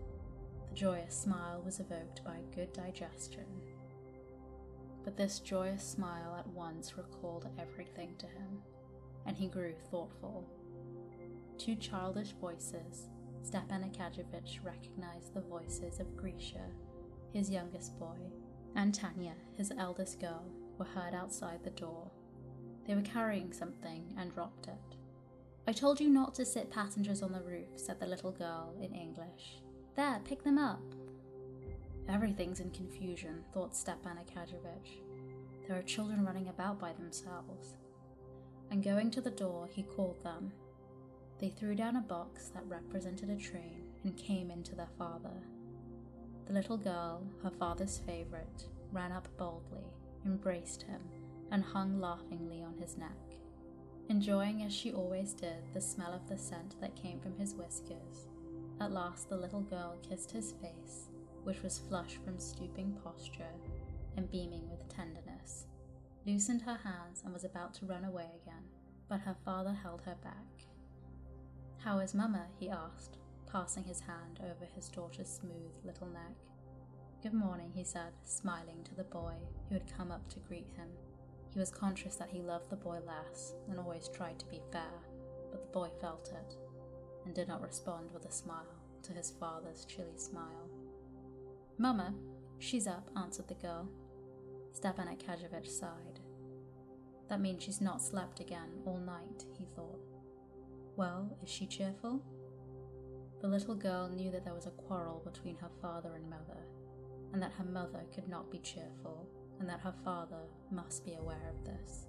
The 0.70 0.76
joyous 0.76 1.16
smile 1.16 1.64
was 1.66 1.80
evoked 1.80 2.24
by 2.24 2.38
good 2.54 2.72
digestion. 2.72 3.46
But 5.10 5.18
this 5.18 5.40
joyous 5.40 5.84
smile 5.84 6.36
at 6.38 6.46
once 6.50 6.96
recalled 6.96 7.50
everything 7.58 8.14
to 8.20 8.28
him, 8.28 8.62
and 9.26 9.36
he 9.36 9.48
grew 9.48 9.74
thoughtful. 9.90 10.48
Two 11.58 11.74
childish 11.74 12.34
voices, 12.40 13.08
Stepan 13.42 13.90
Arkadyevitch 13.90 14.64
recognized 14.64 15.34
the 15.34 15.42
voices 15.42 16.00
of 16.00 16.16
Grisha, 16.16 16.62
his 17.34 17.50
youngest 17.50 17.98
boy, 17.98 18.20
and 18.76 18.94
Tanya, 18.94 19.34
his 19.58 19.74
eldest 19.80 20.20
girl, 20.20 20.46
were 20.78 20.86
heard 20.86 21.16
outside 21.16 21.64
the 21.64 21.72
door. 21.72 22.12
They 22.86 22.94
were 22.94 23.02
carrying 23.02 23.52
something 23.52 24.14
and 24.16 24.32
dropped 24.32 24.68
it. 24.68 24.96
I 25.66 25.74
told 25.74 26.00
you 26.00 26.10
not 26.10 26.36
to 26.36 26.46
sit 26.46 26.70
passengers 26.70 27.24
on 27.24 27.32
the 27.32 27.42
roof, 27.42 27.70
said 27.78 28.00
the 28.00 28.06
little 28.06 28.32
girl 28.32 28.76
in 28.80 28.94
English. 28.94 29.64
There, 29.96 30.22
pick 30.24 30.44
them 30.44 30.60
up. 30.60 30.84
Everything's 32.10 32.60
in 32.60 32.72
confusion, 32.72 33.44
thought 33.54 33.76
Stepan 33.76 34.18
Arkadyevitch. 34.18 35.02
There 35.68 35.78
are 35.78 35.84
children 35.84 36.26
running 36.26 36.48
about 36.48 36.80
by 36.80 36.92
themselves. 36.94 37.76
And 38.72 38.84
going 38.84 39.12
to 39.12 39.22
the 39.22 39.30
door, 39.30 39.68
he 39.72 39.84
called 39.84 40.24
them. 40.24 40.52
They 41.40 41.50
threw 41.50 41.76
down 41.76 41.98
a 41.98 42.02
box 42.02 42.50
that 42.50 42.68
represented 42.68 43.30
a 43.30 43.36
train 43.36 43.84
and 44.04 44.18
came 44.18 44.50
into 44.50 44.74
their 44.74 44.90
father. 44.98 45.44
The 46.48 46.54
little 46.54 46.78
girl, 46.78 47.22
her 47.44 47.52
father's 47.52 48.00
favorite, 48.00 48.66
ran 48.92 49.12
up 49.12 49.28
boldly, 49.38 49.86
embraced 50.26 50.82
him, 50.82 51.02
and 51.52 51.64
hung 51.64 52.00
laughingly 52.00 52.64
on 52.64 52.76
his 52.76 52.98
neck, 52.98 53.38
enjoying 54.10 54.64
as 54.64 54.74
she 54.74 54.92
always 54.92 55.34
did 55.34 55.64
the 55.76 55.82
smell 55.82 56.14
of 56.14 56.28
the 56.28 56.40
scent 56.40 56.76
that 56.82 56.96
came 56.96 57.20
from 57.20 57.38
his 57.38 57.54
whiskers. 57.54 58.28
At 58.82 58.92
last, 58.92 59.30
the 59.30 59.38
little 59.38 59.62
girl 59.62 60.00
kissed 60.02 60.32
his 60.32 60.54
face, 60.54 61.09
which 61.44 61.62
was 61.64 61.80
flushed 61.90 62.18
from 62.24 62.40
stooping 62.40 62.98
posture 63.04 63.54
and 64.18 64.32
beaming 64.32 64.70
with 64.70 64.88
tenderness, 64.90 65.66
loosened 66.26 66.62
her 66.62 66.80
hands, 66.84 67.22
and 67.24 67.34
was 67.34 67.44
about 67.44 67.74
to 67.76 67.86
run 67.86 68.06
away 68.06 68.28
again, 68.42 68.64
but 69.08 69.22
her 69.22 69.36
father 69.46 69.74
held 69.74 70.02
her 70.02 70.18
back. 70.24 70.68
How 71.78 72.00
is 72.00 72.14
Mamma? 72.14 72.48
he 72.60 72.70
asked, 72.70 73.18
passing 73.52 73.84
his 73.84 74.02
hand 74.02 74.40
over 74.44 74.66
his 74.76 74.90
daughter's 74.90 75.30
smooth 75.30 75.72
little 75.84 76.08
neck. 76.08 76.36
Good 77.24 77.34
morning, 77.34 77.72
he 77.74 77.84
said, 77.84 78.14
smiling 78.24 78.84
to 78.84 78.96
the 78.96 79.04
boy 79.04 79.34
who 79.68 79.76
had 79.76 79.98
come 79.98 80.12
up 80.12 80.28
to 80.30 80.40
greet 80.40 80.68
him. 80.78 80.90
He 81.52 81.60
was 81.60 81.72
conscious 81.72 82.16
that 82.16 82.30
he 82.30 82.42
loved 82.42 82.70
the 82.70 82.76
boy 82.76 83.00
less 83.06 83.54
and 83.70 83.80
always 83.80 84.08
tried 84.08 84.40
to 84.40 84.46
be 84.46 84.62
fair, 84.72 85.02
but 85.52 85.62
the 85.62 85.74
boy 85.74 85.90
felt 86.00 86.32
it 86.32 86.56
and 87.26 87.34
did 87.34 87.48
not 87.48 87.62
respond 87.62 88.12
with 88.14 88.26
a 88.26 88.32
smile 88.32 88.76
to 89.04 89.14
his 89.14 89.32
father's 89.32 89.86
chilly 89.86 90.18
smile. 90.18 90.69
Mamma, 91.82 92.14
she's 92.58 92.88
up, 92.88 93.10
answered 93.16 93.48
the 93.48 93.54
girl. 93.54 93.88
Stepan 94.74 95.08
Arkadyevitch 95.08 95.70
sighed. 95.70 96.20
That 97.30 97.40
means 97.40 97.64
she's 97.64 97.80
not 97.80 98.02
slept 98.02 98.42
again 98.42 98.82
all 98.86 98.98
night, 98.98 99.46
he 99.58 99.66
thought. 99.78 100.02
Well, 100.98 101.38
is 101.42 101.50
she 101.50 101.66
cheerful? 101.66 102.22
The 103.42 103.48
little 103.48 103.76
girl 103.76 104.10
knew 104.10 104.30
that 104.30 104.44
there 104.44 104.54
was 104.54 104.66
a 104.66 104.72
quarrel 104.72 105.22
between 105.24 105.56
her 105.56 105.70
father 105.82 106.16
and 106.16 106.30
mother, 106.30 106.60
and 107.32 107.42
that 107.42 107.54
her 107.54 107.64
mother 107.64 108.02
could 108.14 108.28
not 108.28 108.52
be 108.52 108.60
cheerful, 108.60 109.26
and 109.62 109.70
that 109.70 109.80
her 109.80 109.94
father 110.04 110.50
must 110.72 111.06
be 111.06 111.14
aware 111.14 111.50
of 111.50 111.64
this, 111.64 112.08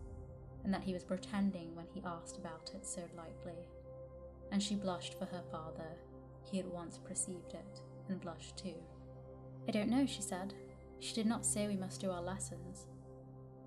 and 0.65 0.75
that 0.75 0.83
he 0.83 0.95
was 0.95 1.05
pretending 1.05 1.77
when 1.77 1.87
he 1.95 2.03
asked 2.05 2.39
about 2.39 2.73
it 2.75 2.85
so 2.85 3.03
lightly. 3.17 3.61
And 4.51 4.61
she 4.61 4.75
blushed 4.75 5.17
for 5.17 5.27
her 5.27 5.45
father. 5.53 5.97
He 6.43 6.59
at 6.59 6.67
once 6.67 6.99
perceived 6.99 7.55
it, 7.55 7.81
and 8.09 8.21
blushed 8.21 8.57
too. 8.57 8.83
I 9.71 9.73
don't 9.73 9.89
know, 9.89 10.05
she 10.05 10.21
said. 10.21 10.53
She 10.99 11.15
did 11.15 11.27
not 11.27 11.47
say 11.47 11.69
we 11.69 11.77
must 11.77 12.01
do 12.01 12.11
our 12.11 12.21
lessons, 12.21 12.89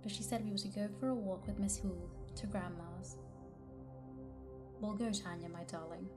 but 0.02 0.12
she 0.12 0.22
said 0.22 0.44
we 0.44 0.52
were 0.52 0.58
to 0.58 0.68
go 0.68 0.89
for 1.00 1.08
a 1.08 1.16
walk 1.16 1.48
with 1.48 1.60
Miss 1.60 1.78
Hoole 1.78 2.10
to 2.36 2.46
Grandma's. 2.46 3.16
We'll 4.82 4.96
go, 4.96 5.10
Tanya, 5.13 5.48
my 5.48 5.63
darling. 5.63 6.10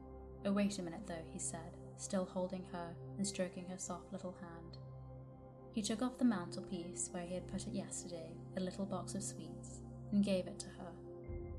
Oh, 0.44 0.50
wait 0.50 0.80
a 0.80 0.82
minute, 0.82 1.06
though, 1.06 1.22
he 1.32 1.38
said, 1.38 1.76
still 1.98 2.24
holding 2.24 2.64
her 2.72 2.96
and 3.16 3.24
stroking 3.24 3.64
her 3.66 3.78
soft 3.78 4.12
little 4.12 4.34
hand. 4.40 4.78
He 5.72 5.82
took 5.82 6.02
off 6.02 6.18
the 6.18 6.24
mantelpiece 6.24 7.10
where 7.12 7.22
he 7.22 7.34
had 7.34 7.46
put 7.46 7.68
it 7.68 7.72
yesterday, 7.72 8.32
a 8.56 8.60
little 8.60 8.86
box 8.86 9.14
of 9.14 9.22
sweets, 9.22 9.82
and 10.10 10.24
gave 10.24 10.48
it 10.48 10.58
to 10.58 10.66
her, 10.66 10.90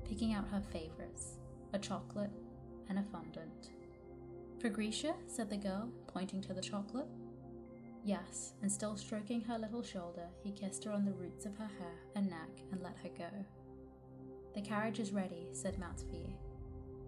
picking 0.06 0.34
out 0.34 0.48
her 0.48 0.62
favourites 0.70 1.38
a 1.72 1.78
chocolate 1.78 2.32
and 2.90 2.98
a 2.98 3.02
fondant. 3.04 3.70
For 4.60 4.68
Grisha? 4.68 5.14
said 5.26 5.48
the 5.48 5.56
girl, 5.56 5.88
pointing 6.08 6.42
to 6.42 6.52
the 6.52 6.60
chocolate. 6.60 7.08
Yes, 8.04 8.54
and 8.62 8.70
still 8.70 8.96
stroking 8.96 9.42
her 9.42 9.58
little 9.58 9.82
shoulder, 9.82 10.28
he 10.42 10.52
kissed 10.52 10.84
her 10.84 10.92
on 10.92 11.04
the 11.04 11.12
roots 11.12 11.46
of 11.46 11.56
her 11.56 11.66
hair 11.66 11.94
and 12.14 12.30
neck 12.30 12.62
and 12.72 12.82
let 12.82 12.96
her 13.02 13.10
go. 13.16 13.30
The 14.54 14.62
carriage 14.62 14.98
is 14.98 15.12
ready, 15.12 15.48
said 15.52 15.78
Matvey, 15.78 16.34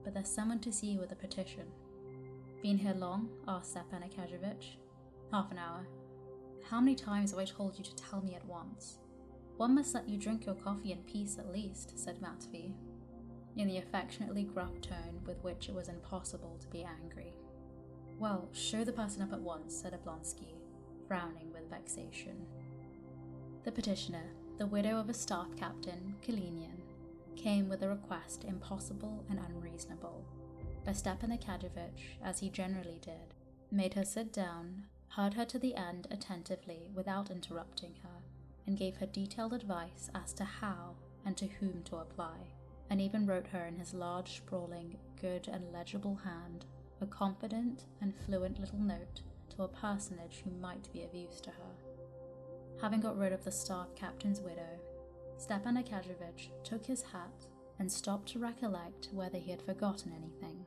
but 0.05 0.14
there's 0.14 0.29
someone 0.29 0.61
to 0.61 0.72
see 0.72 0.88
you 0.88 1.00
with 1.00 1.12
a 1.12 1.16
petition. 1.16 1.64
Been 2.62 2.79
here 2.79 2.94
long? 2.94 3.29
asked 3.48 3.70
Stepan 3.70 4.03
Arkadyevitch. 4.03 4.76
Half 5.33 5.50
an 5.53 5.59
hour, 5.59 5.87
how 6.68 6.81
many 6.81 6.94
times 6.94 7.31
have 7.31 7.40
I 7.40 7.44
told 7.44 7.76
you 7.79 7.85
to 7.85 7.96
tell 7.96 8.20
me 8.20 8.35
at 8.35 8.44
once? 8.44 8.98
One 9.57 9.74
must 9.74 9.94
let 9.94 10.09
you 10.09 10.16
drink 10.16 10.46
your 10.46 10.55
coffee 10.55 10.92
in 10.92 10.98
peace 10.98 11.37
at 11.38 11.53
least, 11.53 11.98
said 11.98 12.20
Matvey, 12.20 12.74
in 13.57 13.66
the 13.66 13.79
affectionately 13.79 14.44
gruff 14.44 14.81
tone 14.81 15.20
with 15.26 15.42
which 15.42 15.68
it 15.68 15.74
was 15.74 15.88
impossible 15.88 16.59
to 16.61 16.68
be 16.68 16.85
angry. 16.85 17.35
Well, 18.18 18.48
show 18.53 18.85
the 18.85 18.92
person 18.92 19.22
up 19.22 19.33
at 19.33 19.40
once, 19.40 19.74
said 19.74 19.92
Oblonsky, 19.92 20.60
frowning 21.11 21.53
with 21.53 21.68
vexation. 21.68 22.46
The 23.64 23.73
petitioner, 23.73 24.31
the 24.59 24.66
widow 24.68 24.96
of 24.96 25.09
a 25.09 25.12
staff 25.12 25.49
captain, 25.57 26.14
Kalinin, 26.23 26.83
came 27.35 27.68
with 27.68 27.83
a 27.83 27.88
request 27.88 28.44
impossible 28.44 29.25
and 29.29 29.40
unreasonable. 29.40 30.25
But 30.85 30.94
Stepan 30.94 31.37
Arkadyevitch, 31.37 32.20
as 32.23 32.38
he 32.38 32.49
generally 32.49 33.01
did, 33.03 33.35
made 33.73 33.94
her 33.94 34.05
sit 34.05 34.33
down 34.33 34.85
heard 35.09 35.35
her 35.35 35.44
to 35.46 35.59
the 35.59 35.75
end 35.75 36.07
attentively 36.12 36.83
without 36.94 37.29
interrupting 37.29 37.94
her, 38.05 38.23
and 38.68 38.79
gave 38.79 38.99
her 38.99 39.07
detailed 39.07 39.53
advice 39.53 40.11
as 40.14 40.33
to 40.35 40.44
how 40.44 40.94
and 41.27 41.37
to 41.37 41.46
whom 41.59 41.83
to 41.87 41.96
apply, 41.96 42.37
and 42.88 43.01
even 43.01 43.27
wrote 43.27 43.49
her 43.49 43.66
in 43.66 43.81
his 43.81 43.94
large, 43.94 44.37
sprawling, 44.37 44.96
good 45.20 45.49
and 45.49 45.73
legible 45.73 46.20
hand 46.23 46.66
a 47.01 47.07
confident 47.07 47.87
and 48.01 48.14
fluent 48.14 48.61
little 48.61 48.79
note 48.79 49.23
a 49.62 49.68
personage 49.68 50.42
who 50.44 50.51
might 50.61 50.92
be 50.92 51.03
of 51.03 51.14
use 51.14 51.40
to 51.40 51.51
her. 51.51 51.75
Having 52.81 53.01
got 53.01 53.18
rid 53.18 53.33
of 53.33 53.44
the 53.44 53.53
staff 53.53 53.88
captain's 53.94 54.40
widow, 54.40 54.79
Stepan 55.37 55.77
Arkadyevitch 55.77 56.49
took 56.64 56.87
his 56.87 57.03
hat 57.03 57.46
and 57.79 57.90
stopped 57.90 58.29
to 58.33 58.38
recollect 58.38 59.09
whether 59.12 59.38
he 59.38 59.51
had 59.51 59.62
forgotten 59.62 60.12
anything. 60.12 60.64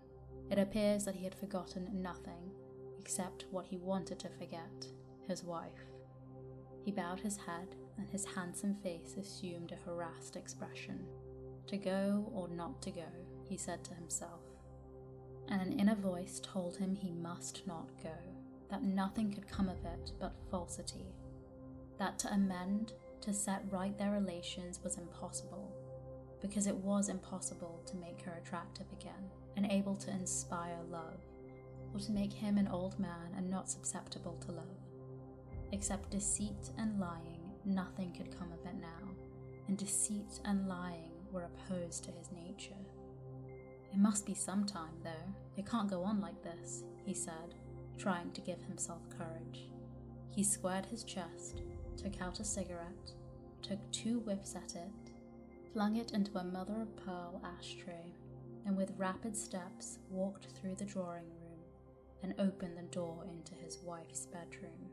It 0.49 0.59
appears 0.59 1.05
that 1.05 1.15
he 1.15 1.23
had 1.23 1.35
forgotten 1.35 1.89
nothing, 2.01 2.51
except 2.99 3.45
what 3.51 3.65
he 3.67 3.77
wanted 3.77 4.19
to 4.19 4.29
forget 4.29 4.87
his 5.27 5.43
wife. 5.43 5.87
He 6.83 6.91
bowed 6.91 7.19
his 7.19 7.37
head, 7.37 7.75
and 7.97 8.09
his 8.09 8.25
handsome 8.25 8.75
face 8.75 9.15
assumed 9.17 9.71
a 9.71 9.89
harassed 9.89 10.35
expression. 10.35 11.05
To 11.67 11.77
go 11.77 12.31
or 12.33 12.47
not 12.49 12.81
to 12.81 12.91
go, 12.91 13.07
he 13.47 13.57
said 13.57 13.83
to 13.85 13.93
himself. 13.93 14.41
And 15.47 15.61
an 15.61 15.79
inner 15.79 15.95
voice 15.95 16.41
told 16.43 16.77
him 16.77 16.95
he 16.95 17.11
must 17.11 17.65
not 17.67 17.89
go, 18.01 18.17
that 18.73 18.83
nothing 18.83 19.31
could 19.31 19.47
come 19.47 19.69
of 19.69 19.77
it 19.85 20.11
but 20.19 20.33
falsity, 20.49 21.05
that 21.99 22.17
to 22.17 22.33
amend, 22.33 22.93
to 23.21 23.31
set 23.31 23.61
right 23.69 23.95
their 23.99 24.09
relations 24.09 24.79
was 24.83 24.97
impossible, 24.97 25.71
because 26.41 26.65
it 26.65 26.75
was 26.75 27.07
impossible 27.07 27.83
to 27.85 27.95
make 27.97 28.19
her 28.23 28.33
attractive 28.41 28.87
again 28.91 29.29
and 29.55 29.67
able 29.67 29.95
to 29.95 30.09
inspire 30.09 30.79
love 30.89 31.19
or 31.93 31.99
to 31.99 32.11
make 32.11 32.33
him 32.33 32.57
an 32.57 32.67
old 32.67 32.99
man 32.99 33.35
and 33.37 33.47
not 33.47 33.69
susceptible 33.69 34.39
to 34.43 34.51
love. 34.51 34.65
Except 35.71 36.09
deceit 36.09 36.71
and 36.79 36.99
lying, 36.99 37.51
nothing 37.65 38.11
could 38.11 38.35
come 38.35 38.51
of 38.51 38.65
it 38.65 38.81
now, 38.81 39.11
and 39.67 39.77
deceit 39.77 40.39
and 40.45 40.67
lying 40.67 41.11
were 41.31 41.43
opposed 41.43 42.05
to 42.05 42.11
his 42.11 42.31
nature. 42.31 42.73
It 43.93 43.99
must 43.99 44.25
be 44.25 44.33
some 44.33 44.65
time, 44.65 44.95
though. 45.03 45.31
It 45.57 45.69
can't 45.69 45.91
go 45.91 46.01
on 46.01 46.19
like 46.19 46.41
this, 46.41 46.83
he 47.05 47.13
said, 47.13 47.53
trying 47.97 48.31
to 48.31 48.41
give 48.41 48.61
himself 48.63 49.01
courage. 49.17 49.69
He 50.29 50.43
squared 50.43 50.85
his 50.85 51.03
chest, 51.03 51.61
took 51.95 52.21
out 52.21 52.39
a 52.39 52.43
cigarette, 52.43 53.13
took 53.61 53.79
two 53.91 54.19
whiffs 54.21 54.55
at 54.55 54.75
it, 54.75 55.11
flung 55.71 55.97
it 55.97 56.11
into 56.11 56.37
a 56.37 56.43
mother 56.43 56.81
of 56.81 56.95
pearl 57.05 57.41
ashtray, 57.57 58.13
and 58.65 58.75
with 58.75 58.93
rapid 58.97 59.35
steps 59.35 59.99
walked 60.09 60.47
through 60.47 60.75
the 60.75 60.85
drawing 60.85 61.25
room 61.25 61.59
and 62.21 62.33
opened 62.39 62.77
the 62.77 62.83
door 62.83 63.25
into 63.29 63.53
his 63.55 63.79
wife's 63.83 64.25
bedroom. 64.25 64.89